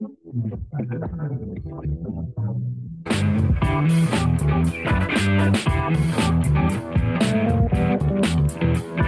Thank 0.00 0.16
you. 8.96 9.01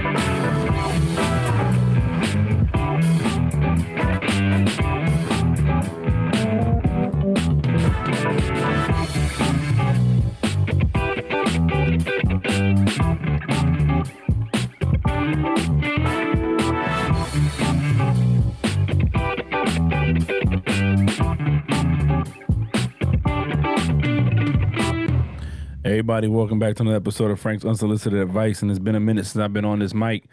Everybody. 25.84 26.28
Welcome 26.28 26.58
back 26.58 26.76
to 26.76 26.82
another 26.82 26.96
episode 26.96 27.30
of 27.30 27.38
Frank's 27.38 27.64
Unsolicited 27.64 28.18
Advice. 28.18 28.62
And 28.62 28.70
it's 28.70 28.80
been 28.80 28.94
a 28.94 29.00
minute 29.00 29.26
since 29.26 29.42
I've 29.42 29.52
been 29.52 29.66
on 29.66 29.80
this 29.80 29.92
mic 29.92 30.24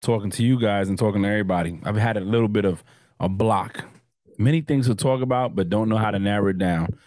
talking 0.00 0.30
to 0.30 0.42
you 0.42 0.58
guys 0.58 0.88
and 0.88 0.98
talking 0.98 1.22
to 1.22 1.28
everybody. 1.28 1.78
I've 1.84 1.96
had 1.96 2.16
a 2.16 2.20
little 2.20 2.48
bit 2.48 2.64
of 2.64 2.82
a 3.20 3.28
block. 3.28 3.84
Many 4.38 4.62
things 4.62 4.86
to 4.86 4.94
talk 4.94 5.20
about, 5.20 5.54
but 5.54 5.68
don't 5.68 5.90
know 5.90 5.98
how 5.98 6.10
to 6.10 6.18
narrow 6.18 6.48
it 6.48 6.58
down 6.58 6.98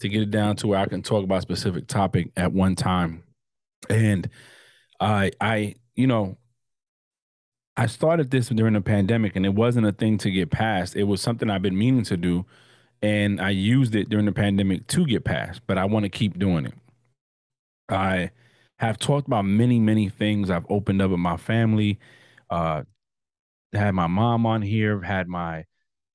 to 0.00 0.08
get 0.08 0.22
it 0.22 0.32
down 0.32 0.56
to 0.56 0.66
where 0.66 0.80
I 0.80 0.86
can 0.86 1.00
talk 1.00 1.22
about 1.22 1.38
a 1.38 1.42
specific 1.42 1.86
topic 1.86 2.32
at 2.36 2.52
one 2.52 2.74
time. 2.74 3.22
And 3.88 4.28
I 4.98 5.30
I, 5.40 5.76
you 5.94 6.08
know, 6.08 6.36
I 7.76 7.86
started 7.86 8.32
this 8.32 8.48
during 8.48 8.74
the 8.74 8.80
pandemic 8.80 9.36
and 9.36 9.46
it 9.46 9.54
wasn't 9.54 9.86
a 9.86 9.92
thing 9.92 10.18
to 10.18 10.30
get 10.32 10.50
past. 10.50 10.96
It 10.96 11.04
was 11.04 11.20
something 11.20 11.48
I've 11.48 11.62
been 11.62 11.78
meaning 11.78 12.02
to 12.04 12.16
do. 12.16 12.46
And 13.00 13.40
I 13.40 13.50
used 13.50 13.94
it 13.94 14.08
during 14.08 14.26
the 14.26 14.32
pandemic 14.32 14.88
to 14.88 15.06
get 15.06 15.24
past, 15.24 15.60
but 15.68 15.78
I 15.78 15.84
want 15.84 16.02
to 16.02 16.08
keep 16.08 16.36
doing 16.36 16.66
it. 16.66 16.74
I 17.88 18.30
have 18.78 18.98
talked 18.98 19.26
about 19.26 19.44
many, 19.44 19.78
many 19.78 20.08
things. 20.08 20.50
I've 20.50 20.66
opened 20.68 21.02
up 21.02 21.10
with 21.10 21.20
my 21.20 21.36
family. 21.36 21.98
Uh, 22.50 22.82
had 23.72 23.92
my 23.92 24.06
mom 24.06 24.46
on 24.46 24.62
here. 24.62 25.00
Had 25.00 25.28
my 25.28 25.64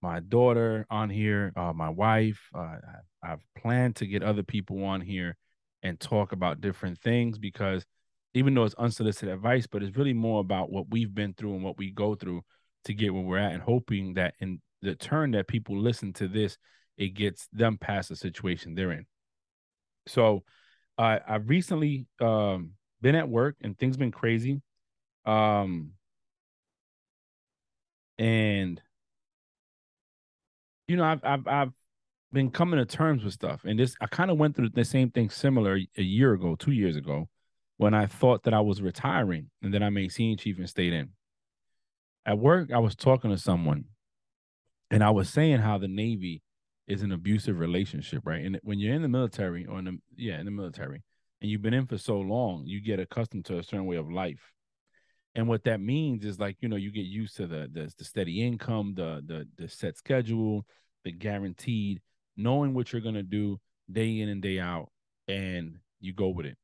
my 0.02 0.20
daughter 0.22 0.86
on 0.90 1.09
here. 1.09 1.52
Uh, 1.56 1.73
my 1.73 1.90
wife. 1.90 2.40
Uh, 2.53 2.78
I've 3.23 3.44
planned 3.58 3.97
to 3.97 4.08
get 4.08 4.23
other 4.23 4.44
people 4.44 4.84
on 4.84 5.02
here 5.02 5.36
and 5.84 6.00
talk 6.00 6.31
about 6.31 6.62
different 6.62 7.00
things 7.00 7.38
because 7.38 7.86
even 8.34 8.53
though 8.53 8.64
it's 8.64 8.75
unsolicited 8.75 9.30
advice, 9.30 9.67
but 9.67 9.81
it's 9.81 9.97
really 9.97 10.14
more 10.14 10.40
about 10.40 10.72
what 10.72 10.90
we've 10.90 11.14
been 11.14 11.34
through 11.34 11.56
and 11.56 11.64
what 11.64 11.78
we 11.78 11.92
go 11.92 12.16
through 12.16 12.42
to 12.86 12.94
get 12.94 13.14
where 13.14 13.23
we're 13.23 13.38
at, 13.38 13.52
and 13.53 13.62
hoping 13.62 14.14
that 14.14 14.36
in 14.40 14.62
the 14.81 14.95
turn 14.95 15.31
that 15.31 15.47
people 15.47 15.78
listen 15.78 16.14
to 16.14 16.28
this, 16.28 16.58
it 16.97 17.09
gets 17.09 17.47
them 17.52 17.78
past 17.78 18.09
the 18.09 18.16
situation 18.16 18.75
they're 18.75 18.92
in. 18.92 19.06
So 20.08 20.44
I 21.00 21.22
I've 21.28 21.50
recently 21.50 22.05
um 22.19 22.73
been 23.02 23.16
at 23.16 23.30
work 23.30 23.55
and 23.61 23.78
things 23.78 23.97
been 23.97 24.11
crazy. 24.11 24.61
Um 25.25 25.94
and 28.17 28.81
you 30.88 30.97
know, 30.97 31.06
I've 31.06 31.23
I've 31.23 31.47
I've 31.47 31.72
been 32.33 32.52
coming 32.52 32.80
to 32.80 32.86
terms 32.86 33.23
with 33.23 33.33
stuff. 33.33 33.61
And 33.64 33.80
this 33.80 33.95
I 34.02 34.08
kind 34.08 34.30
of 34.30 34.38
went 34.38 34.56
through 34.56 34.69
the 34.69 34.86
same 34.86 35.09
thing 35.09 35.30
similar 35.30 35.80
a 35.97 36.03
year 36.03 36.33
ago, 36.33 36.56
two 36.56 36.73
years 36.73 36.95
ago, 36.97 37.30
when 37.78 37.94
I 37.94 38.06
thought 38.06 38.44
that 38.44 38.53
I 38.53 38.59
was 38.59 38.81
retiring 38.81 39.50
and 39.61 39.73
then 39.73 39.81
I 39.81 39.89
made 39.89 40.11
senior 40.11 40.36
chief 40.36 40.58
and 40.58 40.69
stayed 40.69 40.94
in. 40.94 41.09
At 42.25 42.38
work, 42.38 42.72
I 42.72 42.80
was 42.80 42.95
talking 42.95 43.31
to 43.31 43.38
someone 43.38 43.86
and 44.91 45.03
I 45.03 45.11
was 45.11 45.30
saying 45.30 45.59
how 45.59 45.78
the 45.78 45.88
Navy 45.88 46.41
is 46.89 47.03
an 47.03 47.11
abusive 47.11 47.59
relationship, 47.59 48.23
right? 48.25 48.44
And 48.44 48.59
when 48.63 48.79
you're 48.79 48.95
in 48.95 49.03
the 49.03 49.07
military 49.07 49.66
or 49.66 49.77
in 49.79 49.85
the 49.85 49.97
yeah, 50.17 50.39
in 50.39 50.45
the 50.45 50.51
military, 50.51 51.03
and 51.39 51.50
you've 51.50 51.61
been 51.61 51.73
in 51.73 51.85
for 51.85 52.00
so 52.00 52.19
long, 52.19 52.63
you 52.66 52.81
get 52.81 53.00
accustomed 53.00 53.45
to 53.45 53.59
a 53.59 53.63
certain 53.63 53.85
way 53.85 53.95
of 53.95 54.11
life. 54.11 54.51
And 55.35 55.47
what 55.47 55.63
that 55.66 55.79
means 55.79 56.25
is 56.25 56.39
like, 56.39 56.57
you 56.59 56.67
know, 56.67 56.75
you 56.75 56.91
get 56.91 57.05
used 57.05 57.38
to 57.38 57.47
the 57.47 57.69
the, 57.72 57.94
the 57.97 58.03
steady 58.03 58.44
income, 58.45 58.95
the 58.95 59.22
the 59.25 59.47
the 59.57 59.69
set 59.69 59.97
schedule, 59.97 60.66
the 61.05 61.11
guaranteed, 61.11 62.01
knowing 62.35 62.73
what 62.73 62.91
you're 62.91 63.03
gonna 63.03 63.23
do 63.23 63.59
day 63.89 64.19
in 64.19 64.27
and 64.27 64.41
day 64.41 64.59
out, 64.59 64.89
and 65.27 65.77
you 66.01 66.13
go 66.13 66.29
with 66.29 66.47
it. 66.47 66.57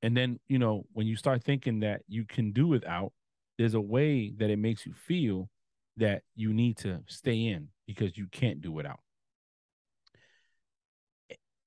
And 0.00 0.16
then, 0.16 0.40
you 0.48 0.58
know, 0.58 0.84
when 0.94 1.06
you 1.06 1.14
start 1.14 1.44
thinking 1.44 1.80
that 1.80 2.00
you 2.08 2.24
can 2.24 2.52
do 2.52 2.66
without, 2.66 3.12
there's 3.58 3.74
a 3.74 3.80
way 3.80 4.32
that 4.38 4.50
it 4.50 4.58
makes 4.58 4.86
you 4.86 4.94
feel 4.94 5.48
that 5.98 6.22
you 6.34 6.54
need 6.54 6.78
to 6.78 7.00
stay 7.06 7.48
in 7.48 7.68
because 7.86 8.16
you 8.16 8.26
can't 8.32 8.62
do 8.62 8.72
without 8.72 8.98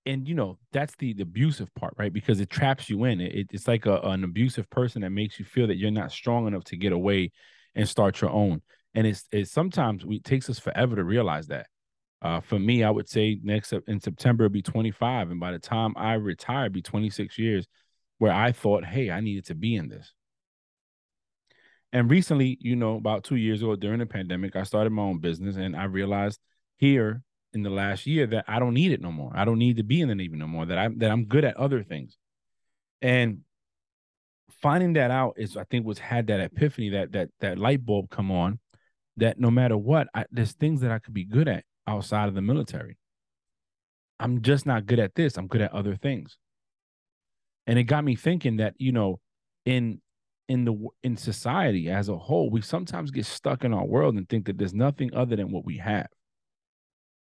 and 0.06 0.28
you 0.28 0.36
know 0.36 0.58
that's 0.72 0.96
the, 0.98 1.14
the 1.14 1.24
abusive 1.24 1.74
part 1.76 1.94
right? 1.98 2.14
Because 2.14 2.40
it 2.40 2.50
traps 2.50 2.90
you 2.90 3.04
in 3.06 3.22
it, 3.22 3.48
it's 3.52 3.68
like 3.68 3.86
a, 3.86 3.98
an 4.00 4.24
abusive 4.24 4.70
person 4.70 5.02
that 5.02 5.10
makes 5.10 5.40
you 5.40 5.46
feel 5.46 5.68
that 5.68 5.78
you're 5.78 5.92
not 5.92 6.12
strong 6.12 6.48
enough 6.48 6.64
to 6.66 6.78
get 6.78 6.92
away 6.94 7.32
and 7.74 7.88
start 7.88 8.22
your 8.22 8.30
own. 8.30 8.62
And 8.94 9.06
it's, 9.06 9.26
it's 9.32 9.52
sometimes 9.52 10.04
it 10.08 10.24
takes 10.24 10.50
us 10.50 10.60
forever 10.60 10.96
to 10.96 11.04
realize 11.04 11.48
that. 11.48 11.68
Uh, 12.22 12.40
for 12.40 12.58
me 12.58 12.84
i 12.84 12.90
would 12.90 13.08
say 13.08 13.38
next 13.44 13.74
in 13.88 14.00
september 14.00 14.46
it'll 14.46 14.54
be 14.54 14.62
25 14.62 15.30
and 15.32 15.40
by 15.40 15.52
the 15.52 15.60
time 15.60 15.94
i 15.98 16.14
retire 16.14 16.70
be 16.70 16.82
26 16.82 17.38
years 17.38 17.68
where 18.18 18.32
i 18.32 18.52
thought 18.52 18.86
hey 18.86 19.12
i 19.12 19.20
needed 19.20 19.46
to 19.46 19.54
be 19.54 19.76
in 19.76 19.90
this. 19.90 20.14
And 21.92 22.10
recently 22.10 22.58
you 22.62 22.78
know 22.78 22.96
about 22.96 23.26
two 23.26 23.36
years 23.36 23.62
ago 23.62 23.76
during 23.76 24.00
the 24.00 24.06
pandemic 24.06 24.56
i 24.56 24.64
started 24.64 24.92
my 24.92 25.04
own 25.04 25.20
business 25.20 25.58
and 25.58 25.76
i 25.76 25.84
realized 25.84 26.40
here 26.78 27.22
in 27.56 27.64
the 27.64 27.70
last 27.70 28.06
year 28.06 28.28
that 28.28 28.46
I 28.48 28.60
don't 28.60 28.74
need 28.74 28.92
it 28.92 29.02
no 29.02 29.12
more. 29.12 29.32
I 29.34 29.46
don't 29.46 29.58
need 29.58 29.78
to 29.78 29.84
be 29.84 30.02
in 30.02 30.10
the 30.10 30.16
Navy 30.16 30.38
no 30.38 30.48
more. 30.48 30.66
That 30.66 30.78
I'm 30.78 31.00
that 31.00 31.10
I'm 31.10 31.26
good 31.26 31.46
at 31.46 31.58
other 31.58 31.82
things. 31.82 32.18
And 33.02 33.40
finding 34.62 34.94
that 34.94 35.10
out 35.10 35.36
is 35.38 35.58
I 35.58 35.64
think 35.64 35.86
was 35.86 35.98
had 35.98 36.28
that 36.28 36.42
epiphany, 36.42 36.90
that 36.90 37.14
that 37.14 37.30
that 37.40 37.58
light 37.58 37.84
bulb 37.84 38.10
come 38.10 38.30
on, 38.30 38.60
that 39.18 39.40
no 39.40 39.50
matter 39.50 39.78
what, 39.78 40.08
I, 40.14 40.26
there's 40.32 40.52
things 40.52 40.82
that 40.82 40.92
I 40.92 41.00
could 41.00 41.14
be 41.14 41.24
good 41.24 41.48
at 41.48 41.64
outside 41.88 42.28
of 42.28 42.36
the 42.36 42.42
military. 42.42 42.98
I'm 44.20 44.42
just 44.42 44.66
not 44.66 44.86
good 44.86 45.00
at 45.00 45.16
this. 45.16 45.38
I'm 45.38 45.48
good 45.48 45.62
at 45.62 45.74
other 45.74 45.96
things. 45.96 46.38
And 47.68 47.80
it 47.80 47.84
got 47.84 48.04
me 48.04 48.16
thinking 48.16 48.58
that, 48.58 48.76
you 48.78 48.92
know, 48.92 49.20
in 49.66 50.02
in 50.50 50.66
the 50.66 50.88
in 51.04 51.16
society 51.16 51.90
as 51.90 52.10
a 52.10 52.18
whole, 52.18 52.50
we 52.50 52.62
sometimes 52.62 53.12
get 53.12 53.26
stuck 53.26 53.64
in 53.64 53.74
our 53.74 53.86
world 53.86 54.16
and 54.16 54.28
think 54.28 54.46
that 54.46 54.58
there's 54.58 54.74
nothing 54.74 55.14
other 55.16 55.38
than 55.38 55.52
what 55.52 55.66
we 55.66 55.78
have 55.78 56.08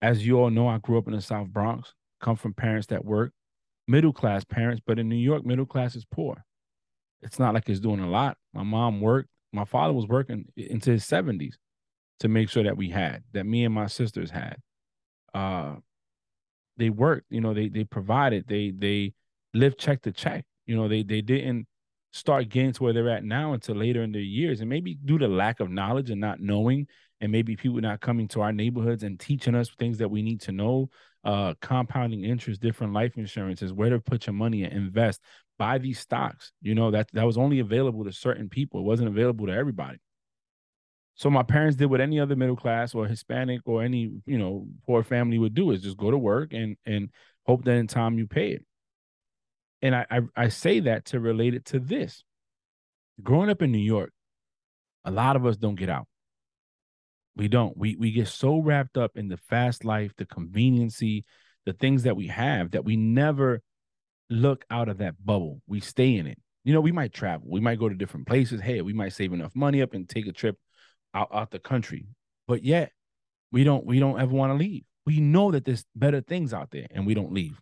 as 0.03 0.27
you 0.27 0.39
all 0.39 0.51
know, 0.51 0.69
I 0.69 0.79
grew 0.79 0.99
up 0.99 1.07
in 1.07 1.15
the 1.15 1.23
South 1.23 1.49
Bronx, 1.49 1.95
come 2.21 2.37
from 2.37 2.53
parents 2.53 2.89
that 2.89 3.05
work, 3.05 3.33
middle 3.87 4.13
class 4.13 4.45
parents, 4.45 4.83
but 4.85 4.99
in 4.99 5.09
New 5.09 5.17
York, 5.17 5.47
middle 5.47 5.65
class 5.65 5.95
is 5.95 6.05
poor. 6.05 6.45
It's 7.23 7.39
not 7.39 7.55
like 7.55 7.69
it's 7.69 7.81
doing 7.81 8.01
a 8.01 8.11
lot. 8.11 8.37
My 8.53 8.65
mom 8.65 9.01
worked, 9.01 9.29
my 9.53 9.65
father 9.65 9.93
was 9.93 10.09
working 10.09 10.47
into 10.57 10.91
his 10.91 11.05
70s 11.05 11.55
to 12.19 12.29
make 12.29 12.51
sure 12.51 12.65
that 12.65 12.77
we 12.77 12.91
had, 12.91 13.23
that 13.33 13.47
me 13.47 13.65
and 13.65 13.75
my 13.75 13.87
sisters 13.87 14.31
had. 14.31 14.57
Uh 15.33 15.77
they 16.79 16.91
worked, 16.91 17.27
you 17.31 17.41
know, 17.41 17.55
they 17.55 17.69
they 17.69 17.85
provided, 17.85 18.47
they 18.49 18.73
they 18.77 19.13
lived 19.55 19.79
check 19.79 20.03
to 20.03 20.13
check. 20.13 20.45
You 20.67 20.75
know, 20.77 20.89
they 20.89 21.03
they 21.03 21.21
didn't 21.21 21.67
start 22.13 22.49
getting 22.49 22.73
to 22.73 22.83
where 22.83 22.93
they're 22.93 23.09
at 23.09 23.25
now 23.25 23.53
until 23.53 23.77
later 23.77 24.03
in 24.03 24.13
their 24.13 24.21
years. 24.21 24.61
And 24.61 24.69
maybe 24.69 24.95
due 24.95 25.19
to 25.19 25.29
lack 25.29 25.61
of 25.61 25.71
knowledge 25.71 26.11
and 26.11 26.21
not 26.21 26.41
knowing 26.41 26.87
and 27.23 27.33
maybe 27.33 27.57
people 27.57 27.81
not 27.81 28.01
coming 28.01 28.29
to 28.29 28.43
our 28.43 28.53
neighborhoods 28.53 29.03
and 29.03 29.19
teaching 29.19 29.55
us 29.55 29.71
things 29.79 29.97
that 29.99 30.11
we 30.11 30.23
need 30.23 30.43
to 30.43 30.53
know 30.53 30.91
uh 31.25 31.55
compounding 31.63 32.25
interest 32.25 32.61
different 32.61 32.93
life 32.93 33.17
insurances 33.17 33.73
where 33.73 33.91
to 33.91 34.01
put 34.01 34.27
your 34.27 34.35
money 34.35 34.65
and 34.65 34.73
invest 34.73 35.21
buy 35.63 35.79
these 35.79 36.01
stocks. 36.01 36.51
You 36.61 36.75
know 36.75 36.91
that 36.91 37.09
that 37.13 37.25
was 37.25 37.39
only 37.39 37.61
available 37.61 38.05
to 38.05 38.13
certain 38.13 38.49
people. 38.49 38.81
It 38.81 38.85
wasn't 38.85 39.09
available 39.09 39.47
to 39.47 39.53
everybody. 39.53 39.99
So 41.15 41.31
my 41.31 41.45
parents 41.45 41.77
did 41.77 41.87
what 41.87 42.01
any 42.01 42.19
other 42.19 42.35
middle 42.35 42.57
class 42.57 42.97
or 42.97 43.07
hispanic 43.07 43.61
or 43.65 43.83
any 43.85 44.11
you 44.27 44.39
know 44.39 44.67
poor 44.87 45.05
family 45.05 45.39
would 45.39 45.55
do 45.55 45.71
is 45.71 45.81
just 45.81 45.97
go 45.97 46.11
to 46.11 46.19
work 46.19 46.53
and 46.53 46.77
and 46.85 47.11
hope 47.47 47.65
that 47.65 47.77
in 47.77 47.87
time 47.87 48.19
you 48.19 48.27
pay 48.27 48.51
it. 48.51 48.65
And 49.83 49.95
i 49.95 50.07
i, 50.11 50.21
I 50.37 50.49
say 50.49 50.81
that 50.81 51.05
to 51.07 51.21
relate 51.21 51.55
it 51.55 51.65
to 51.67 51.79
this. 51.79 52.25
Growing 53.23 53.51
up 53.51 53.63
in 53.63 53.71
new 53.71 53.79
york 53.79 54.11
a 55.05 55.11
lot 55.11 55.37
of 55.37 55.45
us 55.45 55.57
don't 55.57 55.75
get 55.75 55.91
out 55.91 56.07
we 57.37 57.49
don't. 57.49 57.77
We 57.77 57.97
we 57.97 58.13
get 58.13 58.29
so 58.29 58.59
wrapped 58.59 58.99
up 58.99 59.13
in 59.17 59.29
the 59.29 59.37
fast 59.37 59.85
life, 59.85 60.13
the 60.17 60.27
conveniency, 60.27 61.25
the 61.65 61.73
things 61.73 62.03
that 62.03 62.17
we 62.17 62.27
have 62.29 62.73
that 62.73 62.85
we 62.85 62.97
never 62.97 63.63
look 64.29 64.65
out 64.71 64.89
of 64.89 64.99
that 64.99 65.15
bubble. 65.25 65.63
We 65.67 65.81
stay 65.81 66.17
in 66.17 66.27
it. 66.27 66.39
You 66.65 66.73
know, 66.73 66.81
we 66.81 66.93
might 66.93 67.13
travel. 67.13 67.49
We 67.51 67.61
might 67.61 67.79
go 67.79 67.89
to 67.89 67.95
different 67.95 68.27
places. 68.27 68.61
Hey, 68.61 68.81
we 68.83 68.93
might 68.93 69.13
save 69.13 69.33
enough 69.33 69.55
money 69.55 69.83
up 69.83 69.95
and 69.95 70.09
take 70.09 70.27
a 70.27 70.33
trip 70.33 70.57
out, 71.15 71.29
out 71.33 71.51
the 71.51 71.59
country. 71.59 72.07
But 72.47 72.63
yet, 72.65 72.93
we 73.51 73.65
don't 73.65 73.85
we 73.87 73.99
don't 73.99 74.21
ever 74.21 74.33
want 74.33 74.53
to 74.53 74.57
leave. 74.57 74.85
We 75.07 75.21
know 75.21 75.51
that 75.51 75.65
there's 75.65 75.85
better 75.97 76.21
things 76.21 76.53
out 76.53 76.71
there 76.71 76.87
and 76.91 77.07
we 77.07 77.15
don't 77.15 77.33
leave. 77.33 77.59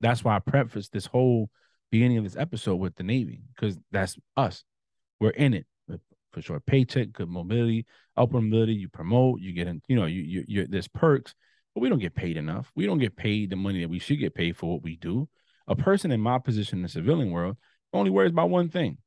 That's 0.00 0.22
why 0.22 0.36
I 0.36 0.38
preface 0.40 0.88
this 0.88 1.06
whole 1.06 1.50
beginning 1.90 2.18
of 2.18 2.24
this 2.24 2.36
episode 2.36 2.76
with 2.76 2.96
the 2.96 3.02
Navy, 3.02 3.40
because 3.54 3.78
that's 3.90 4.16
us. 4.36 4.62
We're 5.18 5.30
in 5.30 5.54
it 5.54 5.66
for 6.36 6.42
short 6.42 6.66
paycheck, 6.66 7.12
good 7.12 7.30
mobility, 7.30 7.86
upward 8.14 8.42
mobility. 8.42 8.74
You 8.74 8.90
promote, 8.90 9.40
you 9.40 9.54
get 9.54 9.66
in, 9.66 9.80
you 9.88 9.96
know, 9.96 10.04
you 10.04 10.20
you 10.20 10.44
you 10.46 10.66
there's 10.66 10.86
perks, 10.86 11.34
but 11.74 11.80
we 11.80 11.88
don't 11.88 11.98
get 11.98 12.14
paid 12.14 12.36
enough. 12.36 12.70
We 12.74 12.84
don't 12.84 12.98
get 12.98 13.16
paid 13.16 13.48
the 13.48 13.56
money 13.56 13.80
that 13.80 13.88
we 13.88 13.98
should 13.98 14.18
get 14.18 14.34
paid 14.34 14.56
for 14.56 14.70
what 14.70 14.82
we 14.82 14.96
do. 14.96 15.30
A 15.66 15.74
person 15.74 16.12
in 16.12 16.20
my 16.20 16.38
position 16.38 16.78
in 16.78 16.82
the 16.82 16.90
civilian 16.90 17.30
world 17.30 17.56
only 17.94 18.10
worries 18.10 18.32
about 18.32 18.50
one 18.50 18.68
thing. 18.68 18.98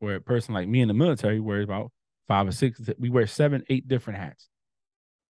Where 0.00 0.16
a 0.16 0.20
person 0.20 0.54
like 0.54 0.66
me 0.66 0.80
in 0.80 0.88
the 0.88 0.94
military 0.94 1.38
worries 1.38 1.64
about 1.64 1.92
five 2.26 2.48
or 2.48 2.52
six, 2.52 2.80
we 2.98 3.10
wear 3.10 3.28
seven, 3.28 3.62
eight 3.70 3.86
different 3.86 4.18
hats. 4.18 4.48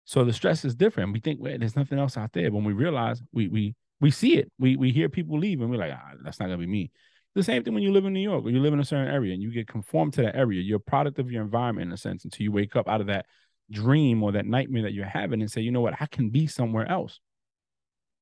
So 0.04 0.24
the 0.24 0.34
stress 0.34 0.66
is 0.66 0.74
different. 0.74 1.14
We 1.14 1.20
think 1.20 1.40
well, 1.40 1.56
there's 1.58 1.76
nothing 1.76 1.98
else 1.98 2.18
out 2.18 2.34
there. 2.34 2.52
When 2.52 2.64
we 2.64 2.74
realize 2.74 3.22
we 3.32 3.48
we 3.48 3.74
we 4.02 4.10
see 4.10 4.36
it, 4.36 4.52
we 4.58 4.76
we 4.76 4.92
hear 4.92 5.08
people 5.08 5.38
leave, 5.38 5.62
and 5.62 5.70
we're 5.70 5.78
like, 5.78 5.94
ah, 5.94 6.12
that's 6.22 6.38
not 6.38 6.46
gonna 6.46 6.58
be 6.58 6.66
me. 6.66 6.90
The 7.34 7.42
same 7.42 7.62
thing 7.62 7.74
when 7.74 7.82
you 7.82 7.92
live 7.92 8.04
in 8.04 8.12
New 8.12 8.20
York 8.20 8.44
or 8.44 8.50
you 8.50 8.60
live 8.60 8.72
in 8.72 8.80
a 8.80 8.84
certain 8.84 9.12
area 9.12 9.32
and 9.32 9.42
you 9.42 9.52
get 9.52 9.68
conformed 9.68 10.14
to 10.14 10.22
that 10.22 10.36
area. 10.36 10.60
You're 10.60 10.78
a 10.78 10.80
product 10.80 11.18
of 11.18 11.30
your 11.30 11.42
environment 11.42 11.88
in 11.88 11.92
a 11.92 11.96
sense 11.96 12.24
until 12.24 12.42
you 12.42 12.52
wake 12.52 12.74
up 12.74 12.88
out 12.88 13.00
of 13.00 13.06
that 13.06 13.26
dream 13.70 14.22
or 14.22 14.32
that 14.32 14.46
nightmare 14.46 14.82
that 14.82 14.92
you're 14.92 15.06
having 15.06 15.40
and 15.40 15.50
say, 15.50 15.60
you 15.60 15.70
know 15.70 15.80
what, 15.80 15.94
I 16.00 16.06
can 16.06 16.30
be 16.30 16.46
somewhere 16.48 16.90
else. 16.90 17.20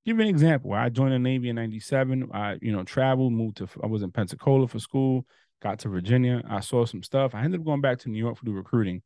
Give 0.05 0.16
you 0.19 0.22
an 0.22 0.28
example. 0.28 0.72
I 0.75 0.90
joined 0.90 1.12
the 1.12 1.19
Navy 1.19 1.49
in 1.49 1.56
97. 1.56 2.31
I, 2.32 2.58
you 2.60 2.72
know, 2.72 2.82
traveled, 2.84 3.32
moved 3.32 3.58
to, 3.58 3.69
I 3.82 3.87
was 3.87 4.02
in 4.02 4.10
Pensacola 4.10 4.69
for 4.69 4.78
school, 4.78 5.26
got 5.62 5.78
to 5.81 5.88
Virginia. 5.88 6.43
I 6.49 6.60
saw 6.60 6.84
some 6.84 7.02
stuff. 7.02 7.34
I 7.34 7.43
ended 7.43 7.60
up 7.60 7.66
going 7.66 7.81
back 7.81 7.99
to 8.00 8.10
New 8.10 8.19
York 8.19 8.37
for 8.37 8.44
the 8.44 8.52
recruiting. 8.52 9.02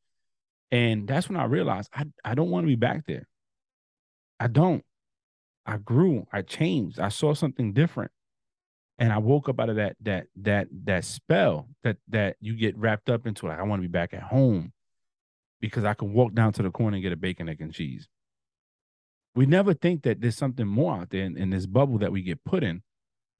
And 0.72 1.06
that's 1.06 1.28
when 1.28 1.38
I 1.38 1.44
realized 1.44 1.90
I, 1.94 2.04
I 2.24 2.34
don't 2.34 2.50
want 2.50 2.64
to 2.64 2.68
be 2.68 2.76
back 2.76 3.06
there. 3.06 3.28
I 4.40 4.48
don't. 4.48 4.84
I 5.64 5.76
grew, 5.76 6.26
I 6.32 6.42
changed, 6.42 6.98
I 6.98 7.08
saw 7.08 7.34
something 7.34 7.72
different. 7.72 8.10
And 8.98 9.12
I 9.12 9.18
woke 9.18 9.48
up 9.48 9.58
out 9.58 9.70
of 9.70 9.76
that 9.76 9.96
that 10.02 10.26
that 10.36 10.68
that 10.84 11.04
spell 11.04 11.68
that 11.82 11.96
that 12.08 12.36
you 12.40 12.56
get 12.56 12.76
wrapped 12.76 13.10
up 13.10 13.26
into 13.26 13.46
like 13.46 13.58
I 13.58 13.62
want 13.62 13.82
to 13.82 13.88
be 13.88 13.92
back 13.92 14.14
at 14.14 14.22
home 14.22 14.72
because 15.60 15.84
I 15.84 15.94
can 15.94 16.12
walk 16.12 16.34
down 16.34 16.52
to 16.54 16.62
the 16.62 16.70
corner 16.70 16.96
and 16.96 17.02
get 17.02 17.12
a 17.12 17.16
bacon, 17.16 17.48
egg, 17.48 17.60
and 17.60 17.72
cheese. 17.72 18.08
We 19.34 19.46
never 19.46 19.72
think 19.72 20.02
that 20.02 20.20
there's 20.20 20.36
something 20.36 20.66
more 20.66 20.94
out 20.94 21.10
there 21.10 21.24
in, 21.24 21.38
in 21.38 21.50
this 21.50 21.66
bubble 21.66 21.98
that 21.98 22.12
we 22.12 22.22
get 22.22 22.44
put 22.44 22.62
in 22.62 22.82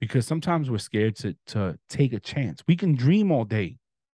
because 0.01 0.27
sometimes 0.27 0.71
we're 0.71 0.79
scared 0.79 1.17
to 1.17 1.37
to 1.49 1.79
take 1.89 2.13
a 2.13 2.21
chance. 2.21 2.63
We 2.67 2.77
can 2.77 2.97
dream 2.97 3.31
all 3.31 3.45
day. 3.45 3.77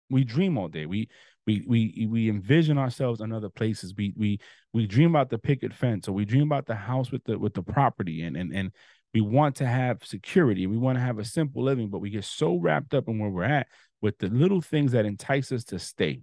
We 0.09 0.23
dream 0.23 0.57
all 0.57 0.67
day. 0.67 0.85
We 0.85 1.09
we 1.45 1.63
we 1.67 2.07
we 2.09 2.29
envision 2.29 2.77
ourselves 2.77 3.21
in 3.21 3.31
other 3.31 3.49
places. 3.49 3.93
We 3.97 4.13
we 4.15 4.39
we 4.71 4.87
dream 4.87 5.09
about 5.09 5.29
the 5.29 5.37
picket 5.37 5.73
fence 5.73 6.07
or 6.07 6.13
we 6.13 6.25
dream 6.25 6.43
about 6.43 6.67
the 6.67 6.75
house 6.75 7.11
with 7.11 7.23
the 7.25 7.37
with 7.37 7.53
the 7.53 7.63
property 7.63 8.23
and 8.23 8.37
and 8.37 8.53
and 8.53 8.71
we 9.13 9.21
want 9.21 9.57
to 9.57 9.67
have 9.67 10.03
security. 10.03 10.65
We 10.65 10.77
want 10.77 10.97
to 10.97 11.03
have 11.03 11.19
a 11.19 11.25
simple 11.25 11.63
living, 11.63 11.89
but 11.89 11.99
we 11.99 12.09
get 12.09 12.23
so 12.23 12.57
wrapped 12.57 12.93
up 12.93 13.07
in 13.07 13.19
where 13.19 13.29
we're 13.29 13.43
at 13.43 13.67
with 14.01 14.17
the 14.17 14.27
little 14.27 14.61
things 14.61 14.93
that 14.93 15.05
entice 15.05 15.51
us 15.51 15.63
to 15.65 15.79
stay. 15.79 16.21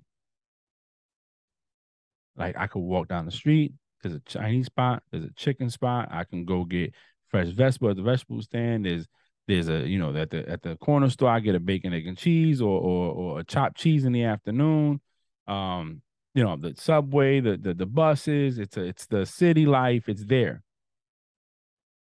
Like 2.37 2.57
I 2.59 2.67
could 2.67 2.81
walk 2.81 3.09
down 3.09 3.27
the 3.27 3.33
street. 3.33 3.73
There's 4.03 4.15
a 4.15 4.21
Chinese 4.21 4.67
spot. 4.67 5.03
There's 5.11 5.25
a 5.25 5.33
chicken 5.35 5.71
spot. 5.71 6.09
I 6.11 6.25
can 6.25 6.45
go 6.45 6.65
get 6.65 6.95
fresh 7.29 7.49
vegetable 7.49 7.91
at 7.91 7.97
the 7.97 8.03
vegetable 8.03 8.43
stand. 8.43 8.87
There's 8.87 9.07
there's 9.47 9.69
a 9.69 9.87
you 9.87 9.99
know 9.99 10.15
at 10.17 10.31
the 10.31 10.49
at 10.49 10.63
the 10.63 10.77
corner 10.77 11.11
store 11.11 11.31
I 11.31 11.41
get 11.41 11.55
a 11.55 11.61
bacon 11.61 11.93
egg 11.93 12.07
and 12.07 12.17
cheese 12.17 12.61
or 12.61 12.81
or, 12.81 13.13
or 13.13 13.41
a 13.41 13.45
chopped 13.45 13.77
cheese 13.77 14.05
in 14.05 14.13
the 14.13 14.25
afternoon. 14.25 15.01
Um, 15.47 16.03
you 16.35 16.45
know 16.45 16.57
the 16.57 16.75
subway, 16.77 17.41
the 17.41 17.57
the 17.57 17.75
the 17.75 17.87
buses. 17.87 18.59
It's 18.59 18.77
a, 18.77 18.83
it's 18.83 19.07
the 19.07 19.27
city 19.27 19.67
life. 19.67 20.09
It's 20.09 20.25
there. 20.25 20.63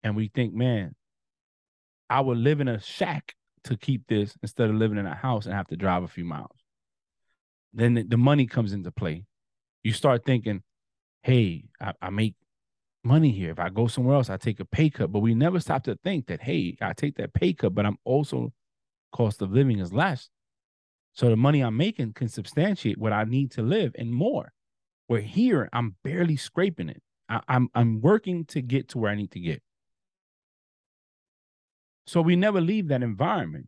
And 0.04 0.16
we 0.16 0.30
think, 0.34 0.54
man, 0.54 0.96
I 2.10 2.22
would 2.22 2.38
live 2.38 2.62
in 2.62 2.68
a 2.68 2.80
shack 2.80 3.36
to 3.66 3.78
keep 3.78 4.08
this 4.08 4.36
instead 4.42 4.70
of 4.70 4.76
living 4.76 4.98
in 4.98 5.06
a 5.06 5.16
house 5.16 5.46
and 5.46 5.54
have 5.54 5.68
to 5.68 5.76
drive 5.76 6.04
a 6.04 6.08
few 6.08 6.26
miles. 6.26 6.58
Then 7.74 8.06
the, 8.10 8.18
money 8.18 8.48
comes 8.48 8.74
into 8.74 8.92
play 8.92 9.26
you 9.84 9.94
start 9.94 10.26
thinking, 10.26 10.62
hey, 11.24 11.66
I, 11.82 11.94
I 12.02 12.10
make 12.10 12.36
money 13.04 13.32
here. 13.32 13.52
If 13.52 13.60
I 13.60 13.70
go 13.70 13.88
somewhere 13.88 14.16
else, 14.16 14.30
I 14.30 14.38
take 14.38 14.60
a 14.60 14.66
pay 14.66 14.90
cut. 14.90 15.12
But 15.12 15.20
we 15.20 15.34
never 15.34 15.60
stop 15.60 15.84
to 15.84 15.98
think 16.04 16.28
that, 16.28 16.42
hey, 16.42 16.78
I 16.82 16.94
take 16.94 17.16
that 17.16 17.34
pay 17.34 17.54
cut, 17.54 17.74
but 17.74 17.86
I'm 17.86 17.98
also 18.04 18.54
cost 19.12 19.42
of 19.42 19.52
living 19.52 19.80
is 19.80 19.94
less. 19.94 20.30
So 21.14 21.30
the 21.30 21.36
money 21.36 21.62
I'm 21.62 21.78
making 21.78 22.14
can 22.14 22.30
substantiate 22.30 22.98
what 22.98 23.14
I 23.14 23.24
need 23.24 23.52
to 23.52 23.62
live 23.62 23.94
and 23.98 24.14
more. 24.14 24.52
Where 25.08 25.22
here, 25.22 25.70
I'm 25.74 25.96
barely 26.04 26.38
scraping 26.38 26.90
it. 26.90 27.02
I, 27.28 27.42
I'm 27.48 27.70
I'm 27.74 28.00
working 28.00 28.46
to 28.46 28.62
get 28.62 28.90
to 28.90 29.00
where 29.00 29.12
I 29.12 29.16
need 29.16 29.32
to 29.32 29.40
get. 29.40 29.64
So 32.10 32.24
we 32.24 32.36
never 32.36 32.60
leave 32.60 32.88
that 32.88 33.04
environment. 33.04 33.68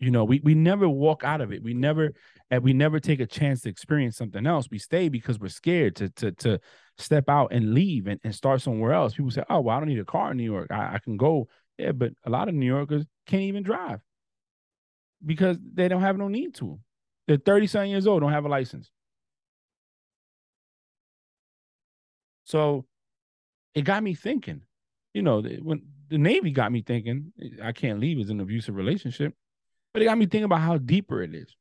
You 0.00 0.10
know, 0.10 0.24
we 0.24 0.40
we 0.40 0.56
never 0.56 0.88
walk 0.88 1.22
out 1.22 1.40
of 1.40 1.52
it. 1.52 1.62
We 1.62 1.72
never 1.72 2.12
and 2.50 2.64
we 2.64 2.72
never 2.72 2.98
take 2.98 3.20
a 3.20 3.26
chance 3.26 3.60
to 3.60 3.68
experience 3.68 4.16
something 4.16 4.44
else. 4.44 4.66
We 4.68 4.78
stay 4.78 5.08
because 5.08 5.38
we're 5.38 5.48
scared 5.48 5.94
to 5.96 6.08
to 6.10 6.32
to 6.32 6.60
step 6.98 7.28
out 7.28 7.52
and 7.52 7.72
leave 7.72 8.08
and, 8.08 8.18
and 8.24 8.34
start 8.34 8.62
somewhere 8.62 8.92
else. 8.92 9.14
People 9.14 9.30
say, 9.30 9.44
Oh, 9.48 9.60
well, 9.60 9.76
I 9.76 9.78
don't 9.78 9.88
need 9.88 10.00
a 10.00 10.04
car 10.04 10.32
in 10.32 10.38
New 10.38 10.42
York. 10.42 10.72
I, 10.72 10.94
I 10.94 10.98
can 10.98 11.16
go. 11.16 11.46
Yeah, 11.78 11.92
but 11.92 12.14
a 12.24 12.30
lot 12.30 12.48
of 12.48 12.54
New 12.54 12.66
Yorkers 12.66 13.04
can't 13.26 13.42
even 13.42 13.62
drive 13.62 14.00
because 15.24 15.56
they 15.72 15.86
don't 15.86 16.02
have 16.02 16.18
no 16.18 16.26
need 16.26 16.54
to. 16.56 16.80
They're 17.28 17.36
30 17.36 17.68
something 17.68 17.92
years 17.92 18.08
old, 18.08 18.22
don't 18.22 18.32
have 18.32 18.44
a 18.44 18.48
license. 18.48 18.90
So 22.42 22.86
it 23.72 23.82
got 23.82 24.02
me 24.02 24.14
thinking, 24.14 24.62
you 25.14 25.22
know, 25.22 25.40
when 25.40 25.82
the 26.14 26.18
Navy 26.18 26.52
got 26.52 26.70
me 26.70 26.80
thinking, 26.80 27.32
I 27.60 27.72
can't 27.72 27.98
leave 27.98 28.20
as 28.20 28.30
an 28.30 28.38
abusive 28.38 28.76
relationship. 28.76 29.34
But 29.92 30.02
it 30.02 30.04
got 30.04 30.16
me 30.16 30.26
thinking 30.26 30.44
about 30.44 30.60
how 30.60 30.78
deeper 30.78 31.20
it 31.22 31.34
is 31.34 31.56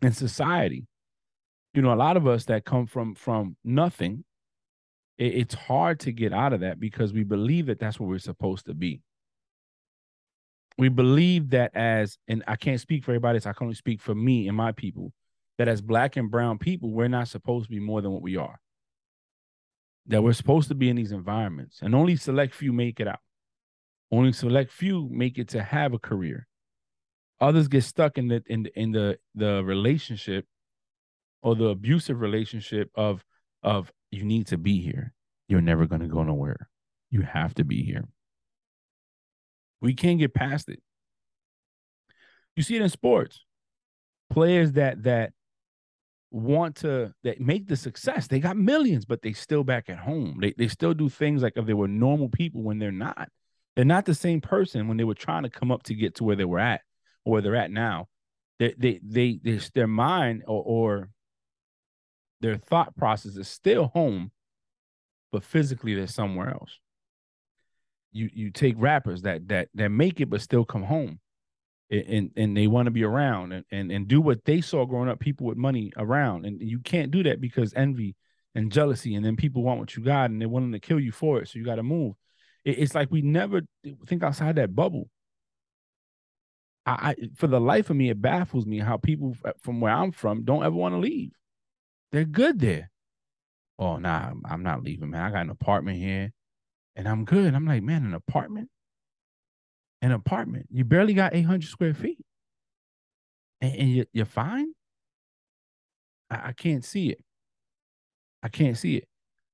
in 0.00 0.12
society. 0.12 0.86
You 1.74 1.82
know, 1.82 1.92
a 1.92 1.94
lot 1.94 2.16
of 2.16 2.26
us 2.26 2.46
that 2.46 2.64
come 2.64 2.86
from 2.86 3.14
from 3.14 3.56
nothing, 3.62 4.24
it, 5.18 5.34
it's 5.34 5.54
hard 5.54 6.00
to 6.00 6.12
get 6.12 6.32
out 6.32 6.54
of 6.54 6.60
that 6.60 6.80
because 6.80 7.12
we 7.12 7.22
believe 7.22 7.66
that 7.66 7.78
that's 7.78 8.00
what 8.00 8.08
we're 8.08 8.18
supposed 8.18 8.64
to 8.64 8.72
be. 8.72 9.02
We 10.78 10.88
believe 10.88 11.50
that 11.50 11.72
as, 11.76 12.16
and 12.26 12.42
I 12.48 12.56
can't 12.56 12.80
speak 12.80 13.04
for 13.04 13.10
everybody, 13.10 13.40
so 13.40 13.50
I 13.50 13.52
can 13.52 13.66
only 13.66 13.74
speak 13.74 14.00
for 14.00 14.14
me 14.14 14.48
and 14.48 14.56
my 14.56 14.72
people, 14.72 15.12
that 15.58 15.68
as 15.68 15.82
black 15.82 16.16
and 16.16 16.30
brown 16.30 16.56
people, 16.56 16.90
we're 16.90 17.08
not 17.08 17.28
supposed 17.28 17.66
to 17.66 17.70
be 17.70 17.80
more 17.80 18.00
than 18.00 18.12
what 18.12 18.22
we 18.22 18.38
are. 18.38 18.58
That 20.06 20.22
we're 20.22 20.32
supposed 20.32 20.68
to 20.68 20.74
be 20.74 20.88
in 20.88 20.96
these 20.96 21.12
environments, 21.12 21.80
and 21.82 21.94
only 21.94 22.16
select 22.16 22.54
few 22.54 22.72
make 22.72 23.00
it 23.00 23.06
out. 23.06 23.20
Only 24.12 24.32
select 24.32 24.72
few 24.72 25.08
make 25.10 25.38
it 25.38 25.48
to 25.48 25.62
have 25.62 25.92
a 25.92 25.98
career. 25.98 26.46
Others 27.40 27.68
get 27.68 27.84
stuck 27.84 28.18
in 28.18 28.28
the 28.28 28.42
in 28.46 28.66
in 28.74 28.92
the 28.92 29.18
the 29.34 29.64
relationship 29.64 30.46
or 31.42 31.54
the 31.54 31.68
abusive 31.68 32.20
relationship 32.20 32.90
of 32.94 33.24
of 33.62 33.92
you 34.10 34.24
need 34.24 34.48
to 34.48 34.58
be 34.58 34.80
here. 34.80 35.14
You're 35.48 35.60
never 35.60 35.86
going 35.86 36.00
to 36.02 36.08
go 36.08 36.22
nowhere. 36.22 36.68
You 37.10 37.22
have 37.22 37.54
to 37.54 37.64
be 37.64 37.82
here. 37.82 38.04
We 39.80 39.94
can't 39.94 40.18
get 40.18 40.34
past 40.34 40.68
it. 40.68 40.82
You 42.56 42.62
see 42.62 42.76
it 42.76 42.82
in 42.82 42.88
sports. 42.88 43.44
Players 44.28 44.72
that 44.72 45.04
that 45.04 45.32
want 46.32 46.76
to 46.76 47.12
that 47.24 47.40
make 47.40 47.66
the 47.66 47.74
success 47.74 48.28
they 48.28 48.38
got 48.38 48.56
millions 48.56 49.04
but 49.04 49.20
they 49.20 49.32
still 49.32 49.64
back 49.64 49.88
at 49.88 49.98
home. 49.98 50.38
They, 50.40 50.52
they 50.56 50.68
still 50.68 50.94
do 50.94 51.08
things 51.08 51.42
like 51.42 51.54
if 51.56 51.66
they 51.66 51.74
were 51.74 51.88
normal 51.88 52.28
people 52.28 52.62
when 52.62 52.78
they're 52.78 52.92
not 52.92 53.28
they're 53.80 53.86
not 53.86 54.04
the 54.04 54.14
same 54.14 54.42
person 54.42 54.88
when 54.88 54.98
they 54.98 55.04
were 55.04 55.14
trying 55.14 55.42
to 55.42 55.48
come 55.48 55.72
up 55.72 55.84
to 55.84 55.94
get 55.94 56.16
to 56.16 56.22
where 56.22 56.36
they 56.36 56.44
were 56.44 56.58
at 56.58 56.82
or 57.24 57.32
where 57.32 57.40
they're 57.40 57.56
at 57.56 57.70
now, 57.70 58.08
they 58.58 58.74
they 58.76 59.00
they, 59.42 59.58
their 59.72 59.86
mind 59.86 60.42
or, 60.46 60.62
or 60.62 61.08
their 62.42 62.58
thought 62.58 62.94
process 62.94 63.38
is 63.38 63.48
still 63.48 63.86
home, 63.86 64.32
but 65.32 65.44
physically 65.44 65.94
they're 65.94 66.06
somewhere 66.06 66.50
else. 66.50 66.78
You 68.12 68.28
you 68.34 68.50
take 68.50 68.74
rappers 68.76 69.22
that 69.22 69.48
that 69.48 69.70
that 69.72 69.88
make 69.88 70.20
it 70.20 70.28
but 70.28 70.42
still 70.42 70.66
come 70.66 70.82
home, 70.82 71.18
and 71.90 72.32
and 72.36 72.54
they 72.54 72.66
want 72.66 72.84
to 72.84 72.90
be 72.90 73.04
around 73.04 73.52
and, 73.52 73.64
and 73.72 73.90
and 73.90 74.06
do 74.06 74.20
what 74.20 74.44
they 74.44 74.60
saw 74.60 74.84
growing 74.84 75.08
up. 75.08 75.20
People 75.20 75.46
with 75.46 75.56
money 75.56 75.90
around, 75.96 76.44
and 76.44 76.60
you 76.60 76.80
can't 76.80 77.10
do 77.10 77.22
that 77.22 77.40
because 77.40 77.72
envy 77.72 78.14
and 78.54 78.70
jealousy, 78.70 79.14
and 79.14 79.24
then 79.24 79.36
people 79.36 79.62
want 79.62 79.80
what 79.80 79.96
you 79.96 80.02
got, 80.02 80.28
and 80.28 80.38
they're 80.38 80.50
willing 80.50 80.72
to 80.72 80.80
kill 80.80 81.00
you 81.00 81.12
for 81.12 81.40
it. 81.40 81.48
So 81.48 81.58
you 81.58 81.64
got 81.64 81.76
to 81.76 81.82
move. 81.82 82.14
It's 82.64 82.94
like 82.94 83.10
we 83.10 83.22
never 83.22 83.62
think 84.06 84.22
outside 84.22 84.56
that 84.56 84.74
bubble. 84.74 85.08
I, 86.86 87.14
for 87.36 87.46
the 87.46 87.60
life 87.60 87.90
of 87.90 87.96
me, 87.96 88.10
it 88.10 88.20
baffles 88.20 88.66
me 88.66 88.78
how 88.78 88.96
people 88.96 89.36
uh, 89.44 89.52
from 89.60 89.80
where 89.80 89.92
I'm 89.92 90.12
from 90.12 90.44
don't 90.44 90.64
ever 90.64 90.74
want 90.74 90.94
to 90.94 90.98
leave. 90.98 91.32
They're 92.10 92.24
good 92.24 92.58
there. 92.58 92.90
Oh, 93.78 93.96
nah, 93.96 94.32
I'm 94.44 94.62
not 94.62 94.82
leaving, 94.82 95.10
man. 95.10 95.22
I 95.22 95.30
got 95.30 95.42
an 95.42 95.50
apartment 95.50 95.98
here 95.98 96.32
and 96.96 97.08
I'm 97.08 97.24
good. 97.24 97.54
I'm 97.54 97.66
like, 97.66 97.82
man, 97.82 98.04
an 98.04 98.14
apartment? 98.14 98.68
An 100.02 100.12
apartment. 100.12 100.66
You 100.70 100.84
barely 100.84 101.14
got 101.14 101.34
800 101.34 101.68
square 101.68 101.94
feet. 101.94 102.24
And, 103.60 103.74
and 103.74 103.90
you, 103.90 104.04
you're 104.12 104.26
fine? 104.26 104.72
I, 106.30 106.48
I 106.48 106.52
can't 106.52 106.84
see 106.84 107.10
it. 107.10 107.20
I 108.42 108.48
can't 108.48 108.76
see 108.76 108.96
it. 108.96 109.04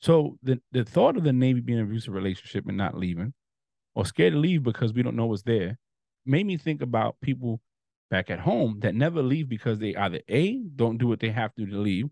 So 0.06 0.38
the, 0.44 0.60
the 0.70 0.84
thought 0.84 1.16
of 1.16 1.24
the 1.24 1.32
Navy 1.32 1.58
being 1.58 1.80
an 1.80 1.84
abusive 1.86 2.14
relationship 2.14 2.64
and 2.68 2.76
not 2.76 2.96
leaving, 2.96 3.34
or 3.96 4.06
scared 4.06 4.34
to 4.34 4.38
leave 4.38 4.62
because 4.62 4.92
we 4.92 5.02
don't 5.02 5.16
know 5.16 5.26
what's 5.26 5.42
there, 5.42 5.80
made 6.24 6.46
me 6.46 6.56
think 6.56 6.80
about 6.80 7.16
people 7.20 7.60
back 8.08 8.30
at 8.30 8.38
home 8.38 8.78
that 8.82 8.94
never 8.94 9.20
leave 9.20 9.48
because 9.48 9.80
they 9.80 9.96
either 9.96 10.20
A, 10.28 10.62
don't 10.76 10.98
do 10.98 11.08
what 11.08 11.18
they 11.18 11.30
have 11.30 11.52
to 11.56 11.66
to 11.66 11.78
leave, 11.78 12.06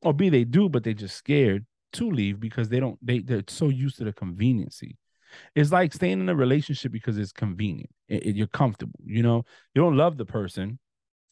or 0.00 0.14
B, 0.14 0.28
they 0.28 0.44
do, 0.44 0.68
but 0.68 0.84
they're 0.84 0.92
just 0.92 1.16
scared 1.16 1.66
to 1.94 2.08
leave 2.08 2.38
because 2.38 2.68
they 2.68 2.78
don't 2.78 3.04
they 3.04 3.18
they're 3.18 3.42
so 3.48 3.68
used 3.68 3.98
to 3.98 4.04
the 4.04 4.12
conveniency. 4.12 4.96
It's 5.56 5.72
like 5.72 5.92
staying 5.92 6.20
in 6.20 6.28
a 6.28 6.36
relationship 6.36 6.92
because 6.92 7.18
it's 7.18 7.32
convenient. 7.32 7.90
It, 8.06 8.26
it, 8.26 8.36
you're 8.36 8.46
comfortable. 8.46 9.00
You 9.04 9.24
know, 9.24 9.44
you 9.74 9.82
don't 9.82 9.96
love 9.96 10.18
the 10.18 10.24
person, 10.24 10.78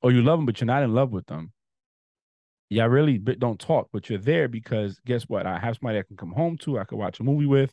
or 0.02 0.10
you 0.10 0.22
love 0.22 0.40
them, 0.40 0.46
but 0.46 0.60
you're 0.60 0.66
not 0.66 0.82
in 0.82 0.92
love 0.92 1.12
with 1.12 1.26
them. 1.26 1.52
Yeah, 2.70 2.82
I 2.82 2.86
really 2.86 3.16
don't 3.18 3.58
talk, 3.58 3.88
but 3.92 4.10
you're 4.10 4.18
there 4.18 4.46
because 4.46 5.00
guess 5.06 5.22
what? 5.24 5.46
I 5.46 5.58
have 5.58 5.76
somebody 5.76 5.98
I 5.98 6.02
can 6.02 6.16
come 6.16 6.32
home 6.32 6.58
to. 6.58 6.78
I 6.78 6.84
can 6.84 6.98
watch 6.98 7.18
a 7.18 7.24
movie 7.24 7.46
with. 7.46 7.72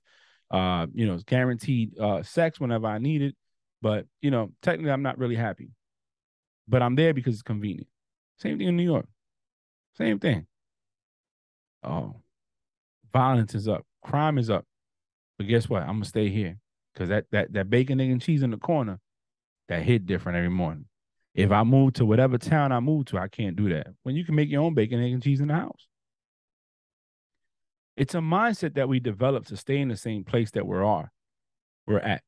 Uh, 0.49 0.87
you 0.93 1.05
know, 1.05 1.15
it's 1.15 1.23
guaranteed 1.23 1.99
uh, 1.99 2.23
sex 2.23 2.59
whenever 2.59 2.87
I 2.87 2.97
need 2.99 3.21
it. 3.21 3.35
But 3.81 4.05
you 4.21 4.31
know, 4.31 4.51
technically, 4.61 4.91
I'm 4.91 5.01
not 5.03 5.17
really 5.17 5.35
happy. 5.35 5.69
But 6.67 6.81
I'm 6.81 6.95
there 6.95 7.13
because 7.13 7.33
it's 7.35 7.43
convenient. 7.43 7.87
Same 8.39 8.57
thing 8.57 8.67
in 8.69 8.77
New 8.77 8.83
York. 8.83 9.07
Same 9.97 10.19
thing. 10.19 10.47
Oh, 11.83 12.15
violence 13.13 13.55
is 13.55 13.67
up, 13.67 13.85
crime 14.03 14.37
is 14.37 14.49
up. 14.49 14.65
But 15.37 15.47
guess 15.47 15.69
what? 15.69 15.83
I'm 15.83 15.95
gonna 15.95 16.05
stay 16.05 16.29
here 16.29 16.57
because 16.93 17.09
that 17.09 17.25
that 17.31 17.53
that 17.53 17.69
bacon, 17.69 17.99
egg, 17.99 18.09
and 18.11 18.21
cheese 18.21 18.43
in 18.43 18.51
the 18.51 18.57
corner 18.57 18.99
that 19.67 19.83
hit 19.83 20.05
different 20.05 20.37
every 20.37 20.49
morning. 20.49 20.85
If 21.36 21.51
I 21.51 21.63
move 21.63 21.94
to 21.94 22.06
whatever 22.06 22.38
town 22.38 22.72
I 22.72 22.80
move 22.80 23.06
to, 23.08 23.18
I 23.18 23.27
can't 23.27 23.58
do 23.58 23.70
that. 23.70 23.88
When 24.04 24.15
you 24.15 24.24
can 24.24 24.36
make 24.36 24.50
your 24.50 24.63
own 24.63 24.74
bacon, 24.74 25.04
egg, 25.04 25.12
and 25.12 25.22
cheese 25.22 25.42
in 25.42 25.50
the 25.50 25.54
house. 25.54 25.88
It's 27.98 28.15
a 28.15 28.20
mindset 28.20 28.75
that 28.75 28.89
we 28.89 29.00
develop 29.00 29.46
to 29.48 29.58
stay 29.58 29.77
in 29.77 29.89
the 29.89 29.98
same 29.98 30.24
place 30.24 30.51
that 30.51 30.65
we're 30.65 30.84
are, 30.84 31.12
we're 31.86 32.00
at. 32.00 32.24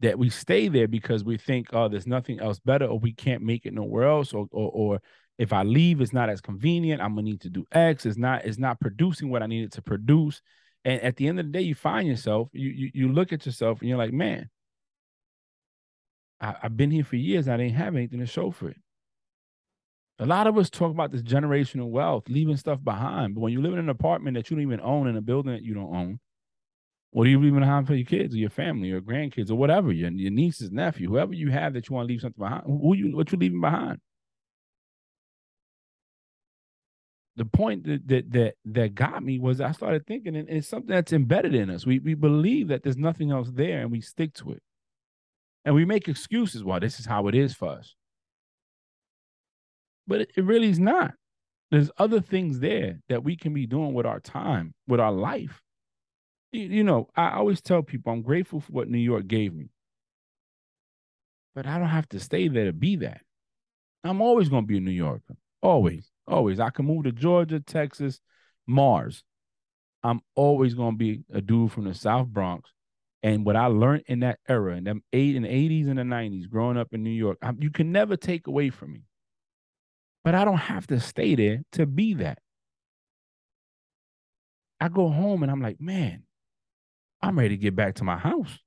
That 0.00 0.18
we 0.18 0.30
stay 0.30 0.66
there 0.66 0.88
because 0.88 1.22
we 1.22 1.38
think, 1.38 1.68
oh, 1.72 1.88
there's 1.88 2.08
nothing 2.08 2.40
else 2.40 2.58
better, 2.58 2.86
or 2.86 2.98
we 2.98 3.12
can't 3.12 3.42
make 3.42 3.64
it 3.64 3.72
nowhere 3.72 4.08
else, 4.08 4.32
or 4.32 4.48
or, 4.50 4.70
or 4.72 5.02
if 5.38 5.52
I 5.52 5.62
leave, 5.62 6.00
it's 6.00 6.12
not 6.12 6.28
as 6.28 6.40
convenient. 6.40 7.00
I'm 7.00 7.14
gonna 7.14 7.22
need 7.22 7.40
to 7.42 7.50
do 7.50 7.64
X. 7.70 8.04
It's 8.06 8.18
not, 8.18 8.44
it's 8.44 8.58
not 8.58 8.80
producing 8.80 9.30
what 9.30 9.42
I 9.42 9.46
needed 9.46 9.72
to 9.72 9.82
produce. 9.82 10.42
And 10.84 11.00
at 11.02 11.16
the 11.16 11.28
end 11.28 11.38
of 11.38 11.46
the 11.46 11.52
day, 11.52 11.62
you 11.62 11.76
find 11.76 12.08
yourself, 12.08 12.48
you 12.52 12.70
you, 12.70 12.90
you 12.92 13.12
look 13.12 13.32
at 13.32 13.46
yourself 13.46 13.80
and 13.80 13.88
you're 13.88 13.98
like, 13.98 14.12
man, 14.12 14.50
I, 16.42 16.56
have 16.62 16.76
been 16.76 16.90
here 16.90 17.04
for 17.04 17.16
years. 17.16 17.48
I 17.48 17.56
didn't 17.56 17.74
have 17.74 17.94
anything 17.94 18.20
to 18.20 18.26
show 18.26 18.50
for 18.50 18.68
it. 18.68 18.76
A 20.18 20.26
lot 20.26 20.46
of 20.46 20.58
us 20.58 20.68
talk 20.68 20.90
about 20.90 21.10
this 21.10 21.22
generational 21.22 21.88
wealth, 21.88 22.24
leaving 22.28 22.56
stuff 22.56 22.82
behind. 22.84 23.34
But 23.34 23.40
when 23.40 23.52
you 23.52 23.62
live 23.62 23.72
in 23.72 23.78
an 23.78 23.88
apartment 23.88 24.36
that 24.36 24.50
you 24.50 24.56
don't 24.56 24.62
even 24.62 24.80
own 24.80 25.06
in 25.06 25.16
a 25.16 25.22
building 25.22 25.52
that 25.52 25.62
you 25.62 25.74
don't 25.74 25.94
own, 25.94 26.20
what 27.12 27.26
are 27.26 27.30
you 27.30 27.40
leaving 27.40 27.60
behind 27.60 27.86
for 27.86 27.94
your 27.94 28.06
kids 28.06 28.34
or 28.34 28.38
your 28.38 28.50
family 28.50 28.90
or 28.90 29.00
grandkids 29.00 29.50
or 29.50 29.54
whatever, 29.54 29.92
your, 29.92 30.10
your 30.10 30.30
nieces, 30.30 30.70
nephew, 30.70 31.08
whoever 31.08 31.32
you 31.32 31.50
have 31.50 31.74
that 31.74 31.88
you 31.88 31.94
want 31.94 32.08
to 32.08 32.12
leave 32.12 32.20
something 32.20 32.42
behind? 32.42 32.64
Who 32.66 32.94
you 32.94 33.16
what 33.16 33.32
you 33.32 33.38
leaving 33.38 33.60
behind? 33.60 33.98
the 37.36 37.44
point 37.44 37.84
that 37.84 38.06
that 38.08 38.30
that, 38.32 38.54
that 38.64 38.94
got 38.94 39.22
me 39.22 39.38
was 39.38 39.60
I 39.60 39.72
started 39.72 40.06
thinking, 40.06 40.36
and 40.36 40.48
it's 40.48 40.68
something 40.68 40.94
that's 40.94 41.12
embedded 41.12 41.54
in 41.54 41.70
us. 41.70 41.86
We 41.86 41.98
we 41.98 42.14
believe 42.14 42.68
that 42.68 42.82
there's 42.82 42.96
nothing 42.96 43.30
else 43.30 43.50
there, 43.52 43.80
and 43.80 43.90
we 43.90 44.00
stick 44.00 44.34
to 44.34 44.52
it, 44.52 44.62
and 45.64 45.74
we 45.74 45.84
make 45.84 46.08
excuses. 46.08 46.64
Well, 46.64 46.80
this 46.80 47.00
is 47.00 47.06
how 47.06 47.28
it 47.28 47.34
is 47.34 47.54
for 47.54 47.70
us, 47.70 47.94
but 50.06 50.22
it, 50.22 50.44
really 50.44 50.68
is 50.68 50.78
not. 50.78 51.12
There's 51.70 51.90
other 51.98 52.20
things 52.20 52.60
there 52.60 53.00
that 53.08 53.24
we 53.24 53.36
can 53.36 53.54
be 53.54 53.66
doing 53.66 53.94
with 53.94 54.06
our 54.06 54.20
time, 54.20 54.74
with 54.86 55.00
our 55.00 55.12
life. 55.12 55.62
You, 56.52 56.62
you 56.62 56.84
know, 56.84 57.08
I 57.16 57.30
always 57.30 57.60
tell 57.60 57.82
people 57.82 58.12
I'm 58.12 58.22
grateful 58.22 58.60
for 58.60 58.72
what 58.72 58.88
New 58.88 58.98
York 58.98 59.26
gave 59.26 59.54
me, 59.54 59.70
but 61.54 61.66
I 61.66 61.78
don't 61.78 61.88
have 61.88 62.08
to 62.10 62.20
stay 62.20 62.48
there 62.48 62.66
to 62.66 62.72
be 62.72 62.96
that. 62.96 63.22
I'm 64.04 64.20
always 64.20 64.48
going 64.48 64.64
to 64.64 64.66
be 64.66 64.78
a 64.78 64.80
New 64.80 64.90
Yorker, 64.90 65.36
always. 65.62 66.12
Always. 66.26 66.60
I 66.60 66.70
can 66.70 66.86
move 66.86 67.04
to 67.04 67.12
Georgia, 67.12 67.60
Texas, 67.60 68.20
Mars. 68.66 69.24
I'm 70.02 70.20
always 70.34 70.74
gonna 70.74 70.96
be 70.96 71.22
a 71.32 71.40
dude 71.40 71.72
from 71.72 71.84
the 71.84 71.94
South 71.94 72.28
Bronx. 72.28 72.70
And 73.22 73.44
what 73.44 73.56
I 73.56 73.66
learned 73.66 74.04
in 74.06 74.20
that 74.20 74.40
era, 74.48 74.76
in 74.76 74.84
them 74.84 75.02
eight 75.12 75.36
in 75.36 75.42
the 75.42 75.48
80s 75.48 75.88
and 75.88 75.98
the 75.98 76.02
90s, 76.02 76.48
growing 76.48 76.76
up 76.76 76.88
in 76.92 77.04
New 77.04 77.10
York, 77.10 77.38
I, 77.40 77.52
you 77.58 77.70
can 77.70 77.92
never 77.92 78.16
take 78.16 78.46
away 78.46 78.70
from 78.70 78.92
me. 78.92 79.02
But 80.24 80.34
I 80.34 80.44
don't 80.44 80.56
have 80.56 80.86
to 80.88 81.00
stay 81.00 81.34
there 81.34 81.62
to 81.72 81.86
be 81.86 82.14
that. 82.14 82.38
I 84.80 84.88
go 84.88 85.08
home 85.08 85.42
and 85.42 85.52
I'm 85.52 85.62
like, 85.62 85.80
man, 85.80 86.24
I'm 87.20 87.38
ready 87.38 87.50
to 87.50 87.56
get 87.56 87.76
back 87.76 87.96
to 87.96 88.04
my 88.04 88.18
house. 88.18 88.58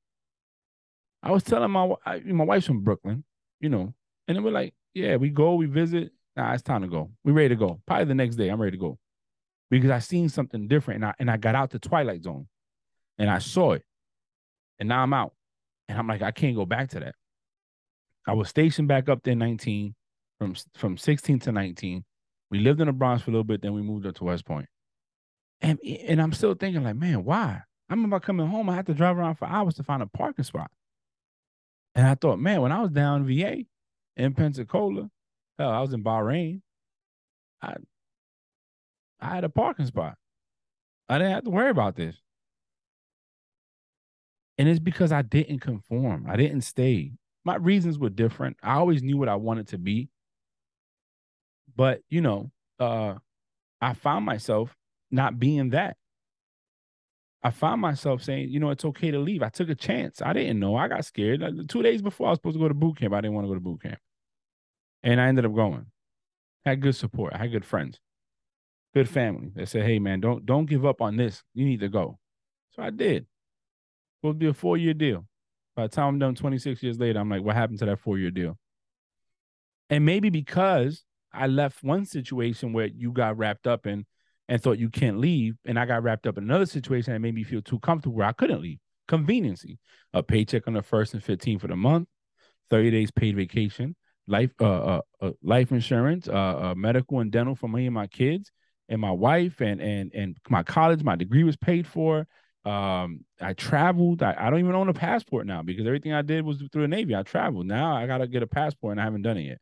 I 1.22 1.32
was 1.32 1.44
telling 1.44 1.72
my 1.72 1.94
my 2.26 2.44
wife's 2.46 2.68
from 2.68 2.84
Brooklyn, 2.84 3.26
you 3.60 3.68
know, 3.68 3.94
and 4.28 4.38
then 4.38 4.44
we're 4.44 4.52
like, 4.52 4.74
yeah, 4.94 5.18
we 5.18 5.30
go, 5.30 5.56
we 5.56 5.66
visit, 5.66 6.12
Nah, 6.36 6.54
it's 6.54 6.64
time 6.64 6.82
to 6.82 6.88
go. 6.88 7.12
We 7.24 7.32
ready 7.32 7.50
to 7.50 7.56
go. 7.56 7.82
Probably 7.86 8.06
the 8.06 8.16
next 8.16 8.36
day, 8.36 8.50
I'm 8.50 8.60
ready 8.60 8.76
to 8.76 8.82
go. 8.82 9.00
Because 9.70 9.90
I 9.90 10.00
seen 10.00 10.30
something 10.30 10.68
different 10.68 11.04
and 11.04 11.06
I 11.06 11.14
and 11.20 11.32
I 11.32 11.38
got 11.38 11.56
out 11.56 11.72
the 11.72 11.80
twilight 11.80 12.24
zone 12.24 12.48
and 13.18 13.30
I 13.30 13.40
saw 13.40 13.74
it. 13.74 13.84
And 14.80 14.90
now 14.90 15.04
I'm 15.04 15.14
out. 15.14 15.34
And 15.88 15.98
I'm 15.98 16.08
like, 16.08 16.22
I 16.22 16.32
can't 16.32 16.56
go 16.56 16.66
back 16.66 16.90
to 16.90 17.00
that. 17.00 17.16
I 18.28 18.34
was 18.34 18.50
stationed 18.50 18.88
back 18.88 19.08
up 19.08 19.22
there 19.24 19.36
19 19.36 19.94
from 20.40 20.56
from 20.76 20.98
16 20.98 21.40
to 21.40 21.52
19. 21.52 22.04
We 22.52 22.60
lived 22.60 22.82
in 22.82 22.88
the 22.88 22.94
Bronx 22.94 23.24
for 23.24 23.32
a 23.32 23.34
little 23.34 23.44
bit, 23.44 23.62
then 23.62 23.74
we 23.74 23.82
moved 23.82 24.06
up 24.06 24.16
to 24.16 24.24
West 24.24 24.46
Point. 24.46 24.68
And 25.62 25.80
and 25.80 26.22
I'm 26.22 26.34
still 26.34 26.56
thinking, 26.56 26.84
like, 26.84 26.96
man, 26.96 27.24
why? 27.24 27.62
I 27.90 27.94
remember 27.94 28.20
coming 28.20 28.48
home, 28.48 28.70
I 28.70 28.76
had 28.76 28.88
to 28.88 28.94
drive 28.94 29.18
around 29.18 29.36
for 29.36 29.48
hours 29.48 29.76
to 29.76 29.84
find 29.84 30.02
a 30.02 30.08
parking 30.08 30.44
spot. 30.44 30.72
And 31.94 32.06
I 32.08 32.16
thought, 32.16 32.40
man, 32.40 32.62
when 32.62 32.72
I 32.72 32.82
was 32.82 32.92
down 32.92 33.26
VA 33.26 33.64
in 34.18 34.34
Pensacola, 34.34 35.10
Hell, 35.58 35.70
I 35.70 35.80
was 35.80 35.94
in 35.94 36.04
Bahrain. 36.04 36.62
I 37.62 37.76
I 39.20 39.36
had 39.36 39.44
a 39.44 39.50
parking 39.50 39.86
spot. 39.86 40.18
I 41.08 41.18
didn't 41.18 41.34
have 41.34 41.44
to 41.46 41.50
worry 41.50 41.70
about 41.70 41.96
this. 41.96 42.16
And 44.58 44.70
it's 44.70 44.80
because 44.80 45.12
I 45.12 45.22
didn't 45.22 45.60
conform. 45.60 46.28
I 46.30 46.36
didn't 46.38 46.62
stay. 46.62 47.12
My 47.44 47.56
reasons 47.56 48.00
were 48.00 48.10
different. 48.10 48.58
I 48.64 48.76
always 48.76 49.04
knew 49.04 49.18
what 49.18 49.30
I 49.30 49.36
wanted 49.36 49.68
to 49.70 49.78
be. 49.78 50.10
But, 51.76 52.02
you 52.10 52.22
know, 52.22 52.52
uh 52.80 53.16
I 53.82 53.94
found 53.94 54.26
myself 54.26 54.76
not 55.12 55.40
being 55.40 55.72
that. 55.72 55.98
I 57.44 57.52
found 57.52 57.80
myself 57.82 58.24
saying, 58.24 58.50
you 58.50 58.60
know, 58.60 58.72
it's 58.72 58.86
okay 58.86 59.12
to 59.12 59.20
leave. 59.20 59.44
I 59.44 59.50
took 59.50 59.70
a 59.70 59.76
chance. 59.76 60.22
I 60.22 60.34
didn't 60.34 60.60
know. 60.60 60.76
I 60.76 60.88
got 60.88 61.06
scared. 61.06 61.44
Two 61.70 61.84
days 61.84 62.02
before 62.02 62.28
I 62.28 62.30
was 62.32 62.38
supposed 62.38 62.56
to 62.56 62.60
go 62.60 62.68
to 62.68 62.74
boot 62.74 62.98
camp, 62.98 63.14
I 63.14 63.22
didn't 63.22 63.36
want 63.36 63.46
to 63.46 63.50
go 63.50 63.54
to 63.54 63.60
boot 63.60 63.84
camp. 63.84 64.00
And 65.04 65.22
I 65.22 65.28
ended 65.28 65.46
up 65.46 65.54
going. 65.54 65.86
Had 66.66 66.82
good 66.82 66.96
support. 66.96 67.34
I 67.34 67.38
had 67.38 67.52
good 67.52 67.66
friends, 67.66 68.00
good 68.96 69.08
family. 69.08 69.52
that 69.56 69.70
said, 69.70 69.86
"Hey, 69.86 70.00
man, 70.00 70.20
don't 70.20 70.46
don't 70.48 70.66
give 70.66 70.84
up 70.84 71.00
on 71.02 71.16
this. 71.16 71.44
You 71.54 71.66
need 71.66 71.82
to 71.82 71.90
go." 71.90 72.18
So 72.72 72.82
I 72.82 72.90
did. 72.90 73.28
It 74.24 74.28
would 74.28 74.40
be 74.40 74.48
a 74.48 74.54
four 74.54 74.78
year 74.78 74.94
deal. 74.94 75.26
By 75.76 75.84
the 75.84 75.90
time 75.90 76.08
I'm 76.08 76.20
done, 76.20 76.36
26 76.36 76.82
years 76.82 77.00
later, 77.00 77.20
I'm 77.20 77.30
like, 77.30 77.44
"What 77.44 77.56
happened 77.56 77.80
to 77.80 77.86
that 77.86 78.00
four 78.00 78.18
year 78.18 78.32
deal?" 78.32 78.58
And 79.90 80.06
maybe 80.06 80.30
because 80.30 81.04
I 81.32 81.48
left 81.48 81.84
one 81.84 82.06
situation 82.06 82.74
where 82.74 82.88
you 82.88 83.12
got 83.12 83.38
wrapped 83.38 83.68
up 83.68 83.86
in 83.86 84.06
and 84.48 84.62
thought 84.62 84.80
you 84.80 84.90
can't 84.90 85.20
leave, 85.20 85.56
and 85.66 85.78
I 85.78 85.86
got 85.86 86.04
wrapped 86.04 86.28
up 86.28 86.38
in 86.38 86.44
another 86.44 86.66
situation 86.66 87.14
that 87.14 87.20
made 87.20 87.36
me 87.36 87.44
feel 87.44 87.62
too 87.62 87.80
comfortable 87.80 88.16
where 88.16 88.28
I 88.28 88.32
couldn't 88.32 88.62
leave. 88.62 88.80
Conveniency, 89.08 89.80
a 90.14 90.24
paycheck 90.24 90.68
on 90.68 90.74
the 90.74 90.82
first 90.82 91.14
and 91.14 91.24
15th 91.24 91.64
of 91.64 91.70
the 91.70 91.76
month, 91.76 92.08
30 92.70 92.92
days 92.92 93.12
paid 93.12 93.36
vacation, 93.36 93.96
life 94.28 94.52
uh, 94.60 94.66
uh, 94.66 95.02
uh 95.22 95.32
life 95.44 95.72
insurance, 95.72 96.28
uh, 96.28 96.32
uh, 96.32 96.76
medical 96.76 97.20
and 97.20 97.32
dental 97.32 97.56
for 97.56 97.68
me 97.68 97.86
and 97.86 97.94
my 97.94 98.08
kids 98.08 98.52
and 98.90 99.02
my 99.02 99.12
wife 99.12 99.62
and 99.62 99.82
and 99.82 100.12
and 100.14 100.38
my 100.50 100.64
college. 100.64 101.04
My 101.04 101.16
degree 101.16 101.44
was 101.44 101.58
paid 101.58 101.86
for. 101.88 102.28
Um, 102.66 103.22
I 103.40 103.54
traveled. 103.54 104.24
I, 104.24 104.36
I 104.38 104.50
don't 104.50 104.60
even 104.60 104.74
own 104.74 104.90
a 104.90 104.94
passport 104.94 105.46
now 105.46 105.62
because 105.62 105.86
everything 105.86 106.14
I 106.14 106.24
did 106.24 106.44
was 106.44 106.64
through 106.72 106.82
the 106.82 106.88
Navy. 106.88 107.16
I 107.16 107.22
traveled. 107.22 107.68
Now 107.68 107.96
I 107.96 108.08
gotta 108.08 108.28
get 108.28 108.44
a 108.44 108.48
passport 108.48 108.94
and 108.94 109.02
I 109.02 109.04
haven't 109.04 109.22
done 109.22 109.38
it 109.38 109.44
yet. 109.44 109.60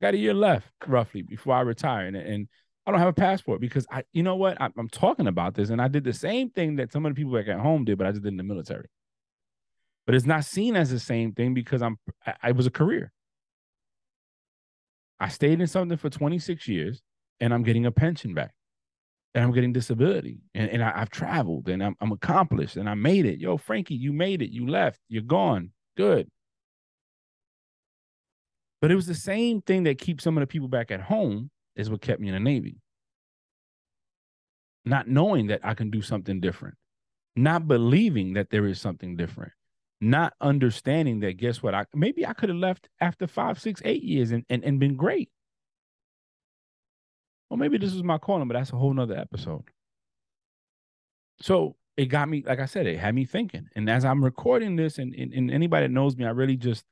Got 0.00 0.14
a 0.14 0.18
year 0.18 0.34
left 0.34 0.68
roughly 0.86 1.22
before 1.22 1.54
I 1.54 1.60
retire, 1.60 2.06
and, 2.06 2.16
and 2.16 2.48
I 2.86 2.90
don't 2.90 3.00
have 3.00 3.08
a 3.08 3.12
passport 3.12 3.60
because 3.60 3.86
I, 3.90 4.04
you 4.12 4.22
know 4.22 4.36
what, 4.36 4.60
I, 4.60 4.68
am 4.78 4.88
talking 4.88 5.26
about 5.26 5.54
this, 5.54 5.70
and 5.70 5.80
I 5.80 5.88
did 5.88 6.04
the 6.04 6.12
same 6.12 6.50
thing 6.50 6.76
that 6.76 6.92
some 6.92 7.06
of 7.06 7.14
the 7.14 7.18
people 7.18 7.32
back 7.32 7.48
at 7.48 7.60
home 7.60 7.84
did, 7.84 7.98
but 7.98 8.06
I 8.06 8.10
just 8.10 8.22
did 8.22 8.28
in 8.32 8.36
the 8.36 8.42
military. 8.42 8.88
But 10.06 10.14
it's 10.14 10.26
not 10.26 10.44
seen 10.44 10.76
as 10.76 10.90
the 10.90 10.98
same 10.98 11.32
thing 11.32 11.54
because 11.54 11.80
I'm, 11.80 11.98
I, 12.26 12.34
I 12.42 12.52
was 12.52 12.66
a 12.66 12.70
career. 12.70 13.12
I 15.18 15.28
stayed 15.28 15.60
in 15.60 15.66
something 15.66 15.96
for 15.96 16.10
26 16.10 16.68
years 16.68 17.00
and 17.40 17.54
I'm 17.54 17.62
getting 17.62 17.86
a 17.86 17.90
pension 17.90 18.34
back 18.34 18.52
and 19.34 19.42
I'm 19.42 19.52
getting 19.52 19.72
disability 19.72 20.38
and, 20.54 20.70
and 20.70 20.82
I, 20.82 20.98
have 20.98 21.10
traveled 21.10 21.68
and 21.68 21.82
I'm, 21.82 21.96
I'm 22.00 22.12
accomplished 22.12 22.76
and 22.76 22.88
I 22.88 22.94
made 22.94 23.26
it. 23.26 23.40
Yo, 23.40 23.56
Frankie, 23.56 23.96
you 23.96 24.12
made 24.12 24.42
it. 24.42 24.50
You 24.50 24.68
left. 24.68 25.00
You're 25.08 25.22
gone. 25.22 25.70
Good. 25.96 26.30
But 28.80 28.90
it 28.90 28.96
was 28.96 29.06
the 29.06 29.14
same 29.14 29.60
thing 29.62 29.84
that 29.84 29.98
keeps 29.98 30.22
some 30.22 30.36
of 30.36 30.42
the 30.42 30.46
people 30.46 30.68
back 30.68 30.90
at 30.90 31.00
home 31.00 31.50
is 31.74 31.90
what 31.90 32.00
kept 32.00 32.20
me 32.20 32.28
in 32.28 32.34
the 32.34 32.40
Navy. 32.40 32.76
Not 34.84 35.08
knowing 35.08 35.48
that 35.48 35.60
I 35.64 35.74
can 35.74 35.90
do 35.90 36.02
something 36.02 36.40
different, 36.40 36.76
not 37.34 37.66
believing 37.66 38.34
that 38.34 38.50
there 38.50 38.66
is 38.66 38.80
something 38.80 39.16
different 39.16 39.52
not 40.00 40.34
understanding 40.40 41.20
that 41.20 41.38
guess 41.38 41.62
what 41.62 41.74
i 41.74 41.84
maybe 41.94 42.26
i 42.26 42.32
could 42.32 42.50
have 42.50 42.58
left 42.58 42.88
after 43.00 43.26
five 43.26 43.58
six 43.58 43.80
eight 43.84 44.02
years 44.02 44.32
and, 44.32 44.44
and, 44.50 44.62
and 44.64 44.78
been 44.78 44.96
great 44.96 45.30
or 47.54 47.58
maybe 47.58 47.78
this 47.78 47.92
was 47.92 48.02
my 48.02 48.18
calling 48.18 48.48
but 48.48 48.54
that's 48.54 48.72
a 48.72 48.76
whole 48.76 48.92
nother 48.92 49.16
episode 49.16 49.62
so 51.40 51.76
it 51.96 52.06
got 52.06 52.28
me, 52.28 52.42
like 52.46 52.60
I 52.60 52.66
said, 52.66 52.86
it 52.86 52.98
had 52.98 53.14
me 53.14 53.24
thinking. 53.24 53.68
And 53.76 53.88
as 53.88 54.04
I'm 54.04 54.24
recording 54.24 54.76
this, 54.76 54.98
and, 54.98 55.14
and, 55.14 55.32
and 55.32 55.50
anybody 55.50 55.86
that 55.86 55.92
knows 55.92 56.16
me, 56.16 56.24
I 56.24 56.30
really 56.30 56.56
just 56.56 56.84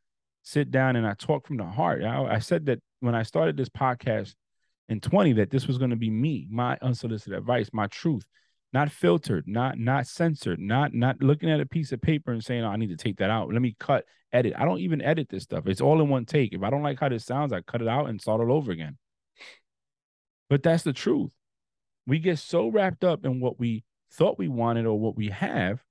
sit 0.42 0.70
down 0.70 0.96
and 0.96 1.06
I 1.06 1.14
talk 1.14 1.46
from 1.46 1.56
the 1.56 1.64
heart. 1.64 2.02
I, 2.02 2.24
I 2.24 2.38
said 2.38 2.66
that 2.66 2.78
when 3.00 3.14
I 3.14 3.22
started 3.22 3.56
this 3.56 3.68
podcast 3.68 4.34
in 4.88 5.00
20, 5.00 5.34
that 5.34 5.50
this 5.50 5.66
was 5.66 5.78
going 5.78 5.90
to 5.90 5.96
be 5.96 6.10
me, 6.10 6.46
my 6.50 6.78
unsolicited 6.82 7.36
advice, 7.36 7.70
my 7.72 7.86
truth, 7.88 8.24
not 8.72 8.90
filtered, 8.90 9.44
not 9.46 9.78
not 9.78 10.06
censored, 10.06 10.58
not 10.58 10.94
not 10.94 11.20
looking 11.22 11.50
at 11.50 11.60
a 11.60 11.66
piece 11.66 11.92
of 11.92 12.00
paper 12.00 12.32
and 12.32 12.42
saying, 12.42 12.64
oh, 12.64 12.68
I 12.68 12.76
need 12.76 12.88
to 12.88 12.96
take 12.96 13.18
that 13.18 13.28
out. 13.28 13.52
Let 13.52 13.60
me 13.60 13.76
cut, 13.78 14.06
edit. 14.32 14.54
I 14.56 14.64
don't 14.64 14.80
even 14.80 15.02
edit 15.02 15.28
this 15.28 15.42
stuff. 15.42 15.66
It's 15.66 15.82
all 15.82 16.00
in 16.00 16.08
one 16.08 16.24
take. 16.24 16.54
If 16.54 16.62
I 16.62 16.70
don't 16.70 16.82
like 16.82 16.98
how 16.98 17.10
this 17.10 17.26
sounds, 17.26 17.52
I 17.52 17.60
cut 17.60 17.82
it 17.82 17.88
out 17.88 18.08
and 18.08 18.20
start 18.20 18.40
all 18.40 18.52
over 18.52 18.72
again. 18.72 18.96
But 20.48 20.62
that's 20.62 20.82
the 20.82 20.92
truth. 20.92 21.32
We 22.06 22.18
get 22.18 22.38
so 22.38 22.68
wrapped 22.68 23.04
up 23.04 23.24
in 23.24 23.40
what 23.40 23.58
we 23.58 23.84
thought 24.10 24.38
we 24.38 24.48
wanted 24.48 24.86
or 24.86 24.98
what 24.98 25.16
we 25.16 25.28
have 25.28 25.82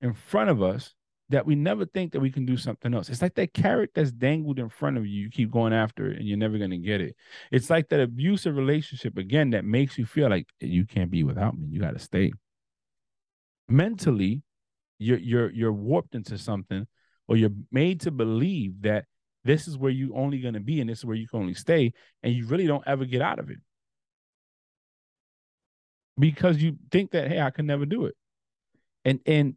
in 0.00 0.14
front 0.14 0.50
of 0.50 0.62
us 0.62 0.94
that 1.30 1.46
we 1.46 1.54
never 1.54 1.86
think 1.86 2.12
that 2.12 2.20
we 2.20 2.30
can 2.30 2.44
do 2.44 2.56
something 2.56 2.92
else. 2.92 3.08
It's 3.08 3.22
like 3.22 3.36
that 3.36 3.54
carrot 3.54 3.90
that's 3.94 4.10
dangled 4.10 4.58
in 4.58 4.68
front 4.68 4.96
of 4.96 5.06
you. 5.06 5.22
You 5.22 5.30
keep 5.30 5.50
going 5.52 5.72
after 5.72 6.10
it 6.10 6.18
and 6.18 6.26
you're 6.26 6.36
never 6.36 6.58
going 6.58 6.70
to 6.70 6.78
get 6.78 7.00
it. 7.00 7.14
It's 7.52 7.70
like 7.70 7.88
that 7.90 8.00
abusive 8.00 8.56
relationship, 8.56 9.16
again, 9.16 9.50
that 9.50 9.64
makes 9.64 9.96
you 9.96 10.06
feel 10.06 10.28
like 10.28 10.48
you 10.58 10.84
can't 10.84 11.10
be 11.10 11.22
without 11.22 11.56
me. 11.56 11.68
You 11.70 11.80
got 11.80 11.92
to 11.92 12.00
stay. 12.00 12.32
Mentally, 13.68 14.42
you're, 14.98 15.18
you're, 15.18 15.50
you're 15.52 15.72
warped 15.72 16.16
into 16.16 16.36
something 16.36 16.88
or 17.28 17.36
you're 17.36 17.50
made 17.70 18.00
to 18.00 18.10
believe 18.10 18.82
that 18.82 19.04
this 19.44 19.66
is 19.66 19.78
where 19.78 19.90
you 19.90 20.14
only 20.14 20.40
going 20.40 20.54
to 20.54 20.60
be 20.60 20.80
and 20.80 20.90
this 20.90 20.98
is 20.98 21.04
where 21.04 21.16
you 21.16 21.26
can 21.26 21.40
only 21.40 21.54
stay. 21.54 21.92
And 22.22 22.32
you 22.34 22.46
really 22.46 22.66
don't 22.66 22.86
ever 22.86 23.04
get 23.04 23.22
out 23.22 23.38
of 23.38 23.50
it 23.50 23.58
because 26.18 26.58
you 26.62 26.76
think 26.90 27.12
that, 27.12 27.28
hey, 27.28 27.40
I 27.40 27.50
can 27.50 27.66
never 27.66 27.86
do 27.86 28.06
it. 28.06 28.14
And, 29.04 29.20
and 29.24 29.54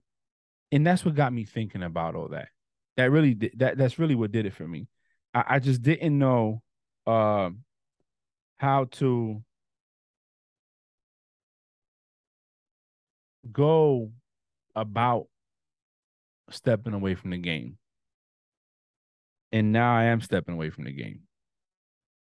and 0.73 0.87
that's 0.87 1.05
what 1.05 1.13
got 1.13 1.31
me 1.31 1.45
thinking 1.45 1.83
about 1.83 2.15
all 2.15 2.29
that. 2.29 2.47
That 2.97 3.11
really 3.11 3.35
did, 3.35 3.53
that 3.57 3.77
that's 3.77 3.99
really 3.99 4.15
what 4.15 4.31
did 4.31 4.47
it 4.47 4.53
for 4.53 4.67
me. 4.67 4.87
I, 5.31 5.43
I 5.47 5.59
just 5.59 5.83
didn't 5.83 6.17
know 6.17 6.63
uh, 7.05 7.51
how 8.57 8.85
to 8.85 9.43
go 13.51 14.11
about 14.75 15.27
stepping 16.49 16.93
away 16.93 17.13
from 17.13 17.29
the 17.29 17.37
game. 17.37 17.77
And 19.53 19.72
now 19.72 19.95
I 19.95 20.05
am 20.05 20.19
stepping 20.19 20.55
away 20.55 20.72
from 20.72 20.83
the 20.83 20.91
game. 20.91 21.22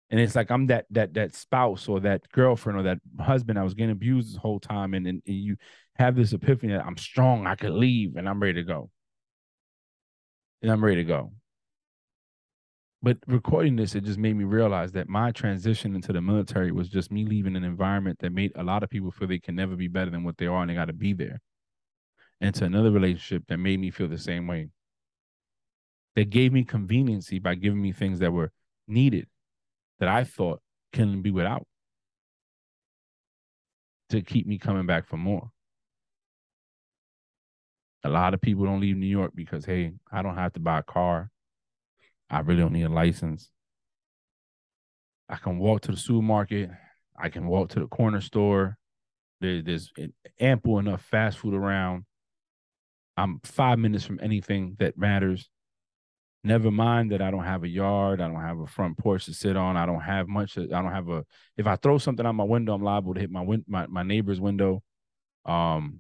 And 0.10 0.20
it's 0.20 0.36
like 0.36 0.52
I'm 0.52 0.68
that 0.68 0.88
that 0.90 1.14
that 1.14 1.34
spouse 1.34 1.88
or 1.88 2.02
that 2.02 2.30
girlfriend 2.34 2.80
or 2.80 2.84
that 2.84 2.98
husband 3.22 3.58
I 3.58 3.64
was 3.64 3.76
getting 3.76 3.92
abused 3.92 4.30
this 4.30 4.38
whole 4.38 4.60
time, 4.60 4.94
and, 4.94 5.08
and, 5.08 5.22
and 5.26 5.36
you 5.38 5.56
have 5.96 6.16
this 6.16 6.34
epiphany 6.34 6.74
that 6.74 6.86
I'm 6.86 6.98
strong, 6.98 7.48
I 7.48 7.56
could 7.56 7.72
leave, 7.72 8.18
and 8.18 8.28
I'm 8.28 8.42
ready 8.42 8.56
to 8.56 8.64
go. 8.64 8.90
And 10.62 10.70
I'm 10.70 10.84
ready 10.84 10.98
to 10.98 11.04
go. 11.06 11.32
But 13.04 13.18
recording 13.26 13.76
this, 13.76 13.96
it 13.96 14.04
just 14.04 14.20
made 14.20 14.36
me 14.36 14.44
realize 14.44 14.92
that 14.92 15.10
my 15.10 15.32
transition 15.32 15.96
into 15.96 16.14
the 16.14 16.22
military 16.22 16.72
was 16.72 16.90
just 16.90 17.12
me 17.12 17.26
leaving 17.26 17.56
an 17.56 17.64
environment 17.64 18.20
that 18.20 18.32
made 18.32 18.52
a 18.56 18.64
lot 18.64 18.84
of 18.84 18.90
people 18.90 19.12
feel 19.12 19.28
they 19.28 19.40
can 19.40 19.56
never 19.56 19.76
be 19.76 19.88
better 19.88 20.12
than 20.12 20.24
what 20.24 20.38
they 20.38 20.46
are 20.46 20.62
and 20.62 20.70
they 20.70 20.76
got 20.76 20.86
to 20.86 20.94
be 20.94 21.14
there. 21.14 21.40
And 22.42 22.54
to 22.56 22.66
another 22.66 22.92
relationship 22.92 23.44
that 23.48 23.58
made 23.58 23.80
me 23.80 23.92
feel 23.92 24.08
the 24.08 24.18
same 24.18 24.46
way. 24.46 24.70
That 26.16 26.30
gave 26.30 26.52
me 26.52 26.64
conveniency 26.66 27.40
by 27.40 27.56
giving 27.56 27.82
me 27.82 27.94
things 27.94 28.20
that 28.20 28.34
were 28.34 28.52
needed 28.88 29.28
that 30.00 30.10
I 30.10 30.24
thought 30.26 30.62
can 30.92 31.22
be 31.22 31.32
without 31.32 31.66
to 34.10 34.22
keep 34.22 34.46
me 34.46 34.58
coming 34.58 34.86
back 34.86 35.08
for 35.08 35.18
more. 35.18 35.52
A 38.04 38.10
lot 38.10 38.34
of 38.34 38.42
people 38.42 38.66
don't 38.66 38.82
leave 38.82 38.98
New 38.98 39.06
York 39.06 39.32
because, 39.36 39.64
hey, 39.64 39.94
I 40.12 40.22
don't 40.22 40.36
have 40.36 40.54
to 40.54 40.60
buy 40.60 40.80
a 40.80 40.84
car. 40.84 41.30
I 42.30 42.40
really 42.40 42.62
don't 42.62 42.74
need 42.74 42.84
a 42.84 42.90
license. 42.90 43.50
I 45.30 45.36
can 45.36 45.60
walk 45.60 45.82
to 45.82 45.92
the 45.92 45.98
supermarket. 45.98 46.72
I 47.18 47.30
can 47.30 47.46
walk 47.46 47.70
to 47.70 47.80
the 47.80 47.88
corner 47.88 48.20
store. 48.20 48.78
There, 49.40 49.62
there's 49.62 49.92
ample 50.40 50.80
enough 50.80 51.04
fast 51.04 51.38
food 51.38 51.54
around. 51.54 52.06
I'm 53.16 53.40
five 53.44 53.78
minutes 53.78 54.04
from 54.04 54.20
anything 54.22 54.78
that 54.80 54.98
matters. 54.98 55.51
Never 56.44 56.72
mind 56.72 57.12
that 57.12 57.22
I 57.22 57.30
don't 57.30 57.44
have 57.44 57.64
a 57.64 57.68
yard. 57.68 58.20
I 58.20 58.28
don't 58.28 58.42
have 58.42 58.60
a 58.60 58.66
front 58.66 58.98
porch 58.98 59.26
to 59.26 59.34
sit 59.34 59.56
on. 59.56 59.78
I 59.78 59.86
don't 59.86 60.02
have 60.02 60.28
much. 60.28 60.58
I 60.58 60.66
don't 60.66 60.92
have 60.92 61.10
a. 61.10 61.24
If 61.56 61.68
I 61.68 61.76
throw 61.76 62.00
something 62.00 62.26
out 62.26 62.34
my 62.34 62.44
window, 62.44 62.74
I'm 62.74 62.84
liable 62.84 63.14
to 63.14 63.20
hit 63.20 63.30
my 63.30 63.42
win, 63.42 63.64
my, 63.68 63.86
my 63.88 64.02
neighbor's 64.02 64.42
window. 64.42 64.82
Um, 65.46 66.00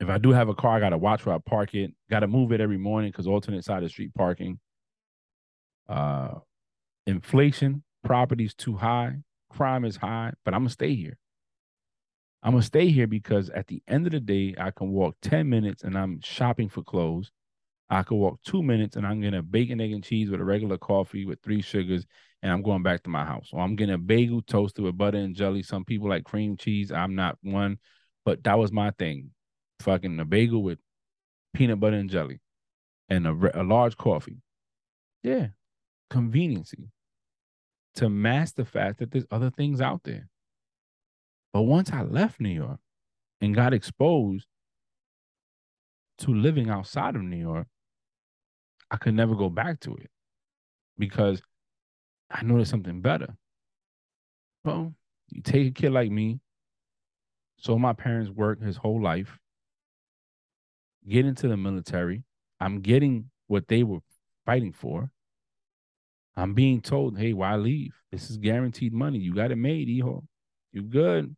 if 0.00 0.08
I 0.08 0.18
do 0.18 0.30
have 0.30 0.48
a 0.48 0.54
car, 0.54 0.76
I 0.76 0.80
got 0.80 0.90
to 0.90 0.98
watch 0.98 1.24
where 1.24 1.34
I 1.34 1.38
park 1.38 1.74
it. 1.74 1.94
Got 2.10 2.20
to 2.20 2.26
move 2.26 2.52
it 2.52 2.60
every 2.60 2.78
morning 2.78 3.10
because 3.10 3.26
alternate 3.26 3.64
side 3.64 3.82
of 3.82 3.90
street 3.90 4.14
parking. 4.14 4.58
Uh, 5.88 6.38
inflation, 7.06 7.82
property's 8.04 8.54
too 8.54 8.76
high, 8.76 9.16
crime 9.50 9.84
is 9.84 9.96
high, 9.96 10.32
but 10.44 10.54
I'm 10.54 10.60
gonna 10.60 10.70
stay 10.70 10.94
here. 10.94 11.18
I'm 12.42 12.52
gonna 12.52 12.62
stay 12.62 12.88
here 12.88 13.06
because 13.06 13.50
at 13.50 13.66
the 13.66 13.82
end 13.88 14.06
of 14.06 14.12
the 14.12 14.20
day, 14.20 14.54
I 14.58 14.70
can 14.70 14.90
walk 14.90 15.16
10 15.22 15.48
minutes 15.48 15.82
and 15.82 15.98
I'm 15.98 16.20
shopping 16.22 16.68
for 16.68 16.82
clothes. 16.82 17.30
I 17.90 18.04
could 18.04 18.16
walk 18.16 18.40
two 18.44 18.62
minutes 18.62 18.94
and 18.94 19.04
I'm 19.04 19.20
getting 19.20 19.40
a 19.40 19.42
bacon, 19.42 19.80
egg, 19.80 19.92
and 19.92 20.04
cheese 20.04 20.30
with 20.30 20.40
a 20.40 20.44
regular 20.44 20.78
coffee 20.78 21.26
with 21.26 21.42
three 21.42 21.60
sugars, 21.60 22.06
and 22.40 22.52
I'm 22.52 22.62
going 22.62 22.84
back 22.84 23.02
to 23.02 23.10
my 23.10 23.24
house. 23.24 23.50
Or 23.52 23.60
I'm 23.60 23.74
getting 23.74 23.94
a 23.94 23.98
bagel 23.98 24.42
toasted 24.42 24.84
with 24.84 24.96
butter 24.96 25.18
and 25.18 25.34
jelly. 25.34 25.62
Some 25.62 25.84
people 25.84 26.08
like 26.08 26.24
cream 26.24 26.56
cheese. 26.56 26.92
I'm 26.92 27.16
not 27.16 27.36
one, 27.42 27.78
but 28.24 28.44
that 28.44 28.58
was 28.58 28.70
my 28.70 28.92
thing 28.92 29.30
fucking 29.80 30.20
a 30.20 30.24
bagel 30.24 30.62
with 30.62 30.78
peanut 31.54 31.80
butter 31.80 31.96
and 31.96 32.10
jelly 32.10 32.40
and 33.08 33.26
a, 33.26 33.60
a 33.60 33.64
large 33.64 33.96
coffee. 33.96 34.38
Yeah, 35.22 35.48
conveniency 36.08 36.90
to 37.96 38.08
mask 38.08 38.54
the 38.54 38.64
fact 38.64 38.98
that 38.98 39.10
there's 39.10 39.26
other 39.30 39.50
things 39.50 39.80
out 39.80 40.02
there. 40.04 40.28
But 41.52 41.62
once 41.62 41.92
I 41.92 42.02
left 42.02 42.40
New 42.40 42.50
York 42.50 42.78
and 43.40 43.54
got 43.54 43.74
exposed 43.74 44.46
to 46.18 46.32
living 46.32 46.70
outside 46.70 47.16
of 47.16 47.22
New 47.22 47.36
York, 47.36 47.66
I 48.90 48.96
could 48.96 49.14
never 49.14 49.34
go 49.34 49.48
back 49.48 49.80
to 49.80 49.94
it 49.96 50.10
because 50.98 51.40
I 52.30 52.42
know 52.42 52.56
there's 52.56 52.70
something 52.70 53.00
better. 53.00 53.36
Well, 54.64 54.94
you 55.28 55.42
take 55.42 55.68
a 55.68 55.70
kid 55.70 55.92
like 55.92 56.10
me, 56.10 56.40
so 57.56 57.78
my 57.78 57.92
parents 57.92 58.30
worked 58.30 58.62
his 58.62 58.76
whole 58.76 59.02
life 59.02 59.38
get 61.08 61.26
into 61.26 61.48
the 61.48 61.56
military. 61.56 62.22
I'm 62.60 62.80
getting 62.80 63.30
what 63.46 63.68
they 63.68 63.82
were 63.82 64.00
fighting 64.46 64.72
for. 64.72 65.10
I'm 66.36 66.54
being 66.54 66.80
told, 66.80 67.18
hey, 67.18 67.32
why 67.32 67.56
leave? 67.56 67.94
This 68.12 68.30
is 68.30 68.36
guaranteed 68.36 68.92
money. 68.92 69.18
You 69.18 69.34
got 69.34 69.50
it 69.50 69.56
made, 69.56 69.88
hijo. 69.88 70.24
You 70.72 70.82
good. 70.82 71.34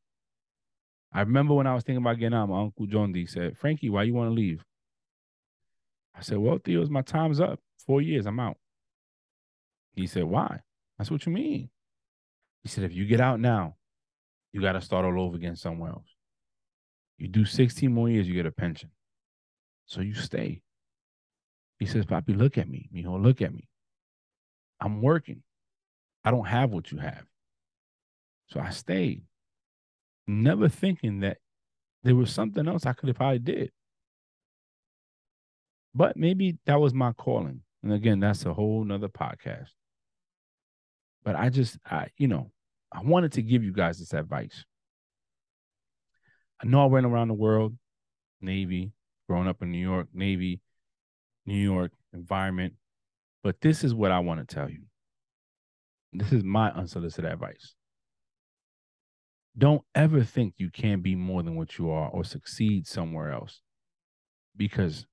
I 1.13 1.21
remember 1.21 1.55
when 1.55 1.67
I 1.67 1.75
was 1.75 1.85
thinking 1.85 2.03
about 2.03 2.19
getting 2.19 2.37
out, 2.37 2.49
my 2.49 2.61
uncle 2.61 2.87
John 2.87 3.13
D 3.13 3.27
said, 3.27 3.57
Frankie, 3.59 3.91
why 3.91 4.05
you 4.05 4.15
want 4.15 4.31
to 4.31 4.35
leave? 4.35 4.65
I 6.15 6.21
said, 6.21 6.39
Well, 6.39 6.59
Tío, 6.59 6.89
my 6.89 7.03
time's 7.03 7.41
up. 7.41 7.61
Four 7.87 8.03
years, 8.03 8.27
I'm 8.27 8.41
out. 8.41 8.57
He 9.95 10.07
said, 10.07 10.25
Why? 10.25 10.61
That's 10.99 11.11
what 11.11 11.27
you 11.27 11.33
mean. 11.33 11.71
He 12.63 12.69
said, 12.69 12.85
If 12.85 12.95
you 12.95 13.07
get 13.07 13.21
out 13.21 13.41
now, 13.41 13.77
you 14.53 14.61
got 14.61 14.73
to 14.73 14.81
start 14.81 15.05
all 15.05 15.21
over 15.21 15.37
again 15.37 15.57
somewhere 15.57 15.91
else. 15.91 16.15
You 17.19 17.29
do 17.29 17.45
16 17.45 17.93
more 17.93 18.09
years, 18.09 18.29
you 18.29 18.35
get 18.35 18.47
a 18.47 18.53
pension. 18.53 18.91
So 19.87 20.01
you 20.01 20.15
stay. 20.15 20.63
He 21.79 21.87
says, 21.87 22.05
Papi, 22.05 22.37
look 22.37 22.59
at 22.59 22.69
me. 22.69 22.89
Mijo, 22.95 23.21
look 23.21 23.43
at 23.43 23.53
me. 23.53 23.69
I'm 24.81 25.03
working. 25.03 25.43
I 26.25 26.31
don't 26.31 26.47
have 26.47 26.71
what 26.71 26.93
you 26.93 26.99
have. 26.99 27.25
So 28.49 28.61
I 28.61 28.71
stayed, 28.71 29.23
never 30.27 30.69
thinking 30.69 31.21
that 31.21 31.39
there 32.03 32.15
was 32.15 32.33
something 32.33 32.69
else 32.69 32.87
I 32.87 32.93
could 32.93 33.09
have 33.09 33.17
probably 33.17 33.39
did. 33.39 33.73
But 35.95 36.17
maybe 36.17 36.59
that 36.67 36.81
was 36.81 36.95
my 36.95 37.13
calling. 37.13 37.61
And 37.83 37.93
again, 37.93 38.21
that's 38.21 38.45
a 38.47 38.55
whole 38.55 38.85
nother 38.85 39.09
podcast. 39.09 39.71
But 41.25 41.37
I 41.37 41.51
just, 41.51 41.79
I, 41.85 42.09
you 42.17 42.29
know, 42.29 42.51
I 42.93 43.03
wanted 43.03 43.33
to 43.33 43.43
give 43.43 43.63
you 43.63 43.73
guys 43.73 43.99
this 43.99 44.13
advice. 44.13 44.65
I 46.63 46.67
know 46.67 46.83
I 46.83 46.87
went 46.87 47.07
around 47.07 47.29
the 47.29 47.35
world, 47.35 47.77
Navy, 48.41 48.93
growing 49.29 49.49
up 49.49 49.63
in 49.63 49.71
New 49.71 49.79
York, 49.79 50.09
Navy, 50.15 50.61
New 51.47 51.55
York 51.55 51.93
environment. 52.13 52.75
But 53.43 53.61
this 53.61 53.83
is 53.83 53.95
what 53.95 54.13
I 54.13 54.21
want 54.21 54.47
to 54.47 54.55
tell 54.55 54.71
you. 54.71 54.83
This 56.13 56.33
is 56.33 56.45
my 56.45 56.71
unsolicited 56.71 57.31
advice. 57.31 57.75
Don't 59.57 59.83
ever 59.95 60.23
think 60.23 60.55
you 60.59 60.71
can 60.71 61.01
be 61.01 61.15
more 61.15 61.43
than 61.43 61.57
what 61.57 61.79
you 61.79 61.91
are 61.91 62.09
or 62.09 62.25
succeed 62.25 62.87
somewhere 62.87 63.33
else. 63.33 63.61
Because 64.57 65.07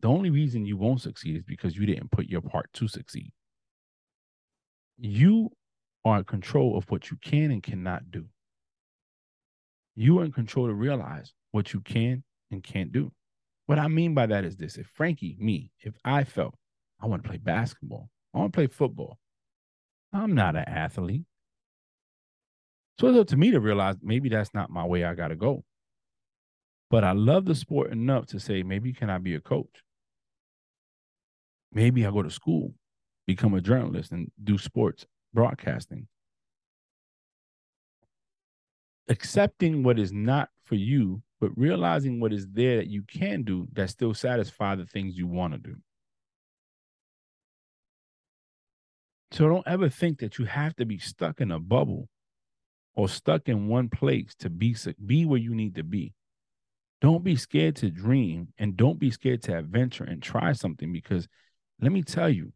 the 0.00 0.08
only 0.08 0.30
reason 0.30 0.64
you 0.64 0.76
won't 0.76 1.02
succeed 1.02 1.36
is 1.36 1.42
because 1.42 1.76
you 1.76 1.86
didn't 1.86 2.10
put 2.10 2.26
your 2.26 2.40
part 2.40 2.72
to 2.74 2.88
succeed. 2.88 3.32
You 4.98 5.50
are 6.04 6.18
in 6.18 6.24
control 6.24 6.76
of 6.76 6.90
what 6.90 7.10
you 7.10 7.18
can 7.22 7.50
and 7.50 7.62
cannot 7.62 8.10
do. 8.10 8.26
You 9.94 10.18
are 10.20 10.24
in 10.24 10.32
control 10.32 10.66
to 10.66 10.74
realize 10.74 11.32
what 11.50 11.72
you 11.72 11.80
can 11.80 12.22
and 12.50 12.62
can't 12.62 12.92
do. 12.92 13.12
What 13.66 13.78
I 13.78 13.88
mean 13.88 14.14
by 14.14 14.26
that 14.26 14.44
is 14.44 14.56
this 14.56 14.76
if 14.76 14.86
Frankie, 14.86 15.36
me, 15.38 15.70
if 15.80 15.94
I 16.04 16.24
felt 16.24 16.54
I 17.00 17.06
want 17.06 17.22
to 17.22 17.28
play 17.28 17.38
basketball, 17.38 18.08
I 18.34 18.38
want 18.38 18.52
to 18.52 18.56
play 18.56 18.66
football, 18.66 19.18
I'm 20.12 20.34
not 20.34 20.56
an 20.56 20.64
athlete. 20.66 21.24
So 22.98 23.08
it's 23.08 23.18
up 23.18 23.26
to 23.28 23.36
me 23.36 23.50
to 23.52 23.60
realize 23.60 23.96
maybe 24.02 24.28
that's 24.28 24.52
not 24.54 24.70
my 24.70 24.84
way 24.84 25.04
I 25.04 25.14
got 25.14 25.28
to 25.28 25.36
go. 25.36 25.64
But 26.90 27.04
I 27.04 27.12
love 27.12 27.44
the 27.44 27.54
sport 27.54 27.92
enough 27.92 28.26
to 28.26 28.40
say, 28.40 28.62
maybe 28.62 28.92
can 28.92 29.08
I 29.08 29.18
be 29.18 29.34
a 29.34 29.40
coach? 29.40 29.82
Maybe 31.72 32.04
I'll 32.04 32.12
go 32.12 32.22
to 32.22 32.30
school, 32.30 32.74
become 33.26 33.54
a 33.54 33.60
journalist, 33.60 34.12
and 34.12 34.30
do 34.42 34.58
sports 34.58 35.06
broadcasting. 35.32 36.08
Accepting 39.08 39.82
what 39.82 39.98
is 39.98 40.12
not 40.12 40.48
for 40.64 40.74
you, 40.76 41.22
but 41.40 41.56
realizing 41.56 42.20
what 42.20 42.32
is 42.32 42.46
there 42.48 42.76
that 42.76 42.88
you 42.88 43.02
can 43.02 43.42
do 43.42 43.66
that 43.72 43.90
still 43.90 44.14
satisfy 44.14 44.74
the 44.74 44.86
things 44.86 45.16
you 45.16 45.26
want 45.26 45.52
to 45.52 45.58
do. 45.58 45.76
So 49.32 49.48
don't 49.48 49.66
ever 49.66 49.88
think 49.88 50.18
that 50.20 50.38
you 50.38 50.44
have 50.44 50.74
to 50.76 50.84
be 50.84 50.98
stuck 50.98 51.40
in 51.40 51.50
a 51.52 51.58
bubble 51.58 52.08
or 52.94 53.08
stuck 53.08 53.48
in 53.48 53.68
one 53.68 53.88
place 53.88 54.34
to 54.40 54.50
be 54.50 54.76
be 55.06 55.24
where 55.24 55.38
you 55.38 55.54
need 55.54 55.76
to 55.76 55.84
be. 55.84 56.14
Don't 57.00 57.24
be 57.24 57.36
scared 57.36 57.76
to 57.76 57.90
dream 57.90 58.48
and 58.58 58.76
don't 58.76 58.98
be 58.98 59.10
scared 59.10 59.42
to 59.44 59.56
adventure 59.56 60.04
and 60.04 60.22
try 60.22 60.52
something 60.52 60.92
because 60.92 61.28
let 61.80 61.92
me 61.92 62.02
tell 62.02 62.28
you, 62.28 62.52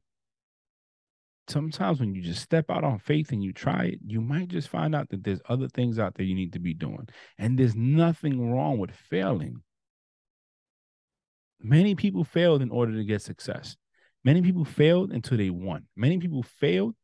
sometimes 1.49 2.01
when 2.01 2.15
you 2.15 2.23
just 2.23 2.43
step 2.43 2.71
out 2.71 2.85
on 2.85 2.99
faith 2.99 3.33
and 3.33 3.43
you 3.43 3.53
try 3.53 3.85
it, 3.85 3.99
you 4.05 4.21
might 4.21 4.49
just 4.49 4.69
find 4.69 4.95
out 4.95 5.09
that 5.11 5.25
there's 5.25 5.41
other 5.49 5.69
things 5.69 5.99
out 5.99 6.15
there 6.15 6.27
you 6.27 6.35
need 6.35 6.53
to 6.55 6.59
be 6.59 6.75
doing. 6.75 7.09
And 7.39 7.59
there's 7.59 7.75
nothing 7.75 8.51
wrong 8.51 8.79
with 8.79 8.91
failing. 8.93 9.63
Many 11.61 11.95
people 11.95 12.25
failed 12.25 12.63
in 12.63 12.71
order 12.71 12.93
to 12.93 13.05
get 13.05 13.23
success. 13.23 13.77
Many 14.25 14.43
people 14.43 14.65
failed 14.65 15.13
until 15.13 15.39
they 15.39 15.51
won. 15.51 15.87
Many 15.97 16.19
people 16.19 16.43
failed 16.43 16.95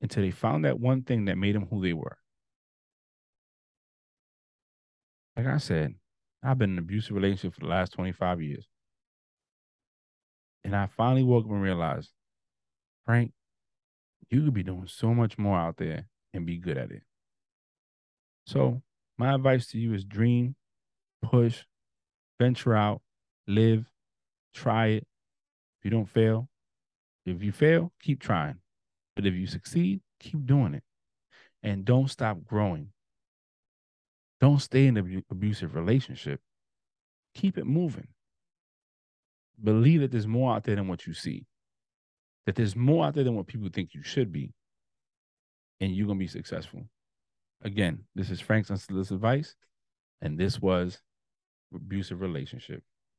until 0.00 0.22
they 0.22 0.30
found 0.30 0.64
that 0.64 0.78
one 0.78 1.02
thing 1.02 1.24
that 1.24 1.38
made 1.38 1.54
them 1.54 1.66
who 1.70 1.82
they 1.82 1.92
were. 1.92 2.18
Like 5.36 5.46
I 5.46 5.58
said, 5.58 5.94
I've 6.42 6.58
been 6.58 6.70
in 6.70 6.78
an 6.78 6.84
abusive 6.84 7.14
relationship 7.14 7.54
for 7.54 7.60
the 7.60 7.66
last 7.66 7.92
25 7.92 8.42
years. 8.42 8.66
And 10.64 10.74
I 10.74 10.86
finally 10.86 11.22
woke 11.22 11.44
up 11.44 11.50
and 11.50 11.62
realized, 11.62 12.10
Frank, 13.06 13.32
you 14.30 14.42
could 14.42 14.54
be 14.54 14.62
doing 14.62 14.86
so 14.86 15.14
much 15.14 15.38
more 15.38 15.58
out 15.58 15.76
there 15.78 16.06
and 16.34 16.44
be 16.44 16.58
good 16.58 16.76
at 16.76 16.90
it. 16.90 17.02
So, 18.46 18.82
my 19.16 19.34
advice 19.34 19.66
to 19.68 19.78
you 19.78 19.94
is 19.94 20.04
dream, 20.04 20.54
push, 21.22 21.64
venture 22.38 22.74
out, 22.74 23.02
live, 23.46 23.90
try 24.54 24.86
it. 24.88 25.06
If 25.78 25.84
you 25.84 25.90
don't 25.90 26.08
fail, 26.08 26.48
if 27.24 27.42
you 27.42 27.52
fail, 27.52 27.92
keep 28.00 28.20
trying. 28.20 28.56
But 29.16 29.26
if 29.26 29.34
you 29.34 29.46
succeed, 29.46 30.00
keep 30.20 30.46
doing 30.46 30.74
it. 30.74 30.82
And 31.62 31.84
don't 31.84 32.08
stop 32.08 32.44
growing. 32.44 32.90
Don't 34.40 34.60
stay 34.60 34.86
in 34.86 34.96
an 34.96 35.24
abusive 35.30 35.74
relationship. 35.74 36.40
Keep 37.34 37.58
it 37.58 37.66
moving. 37.66 38.08
Believe 39.62 40.00
that 40.00 40.12
there's 40.12 40.26
more 40.26 40.54
out 40.54 40.64
there 40.64 40.76
than 40.76 40.88
what 40.88 41.06
you 41.06 41.14
see, 41.14 41.46
that 42.46 42.54
there's 42.54 42.76
more 42.76 43.06
out 43.06 43.14
there 43.14 43.24
than 43.24 43.34
what 43.34 43.46
people 43.46 43.68
think 43.72 43.94
you 43.94 44.02
should 44.02 44.32
be, 44.32 44.52
and 45.80 45.94
you're 45.94 46.06
going 46.06 46.18
to 46.18 46.24
be 46.24 46.28
successful. 46.28 46.82
Again, 47.62 48.04
this 48.14 48.30
is 48.30 48.40
Frank's 48.40 48.70
unsolicited 48.70 49.16
advice, 49.16 49.56
and 50.22 50.38
this 50.38 50.60
was 50.60 51.00
abusive 51.74 52.20
relationship. 52.20 52.82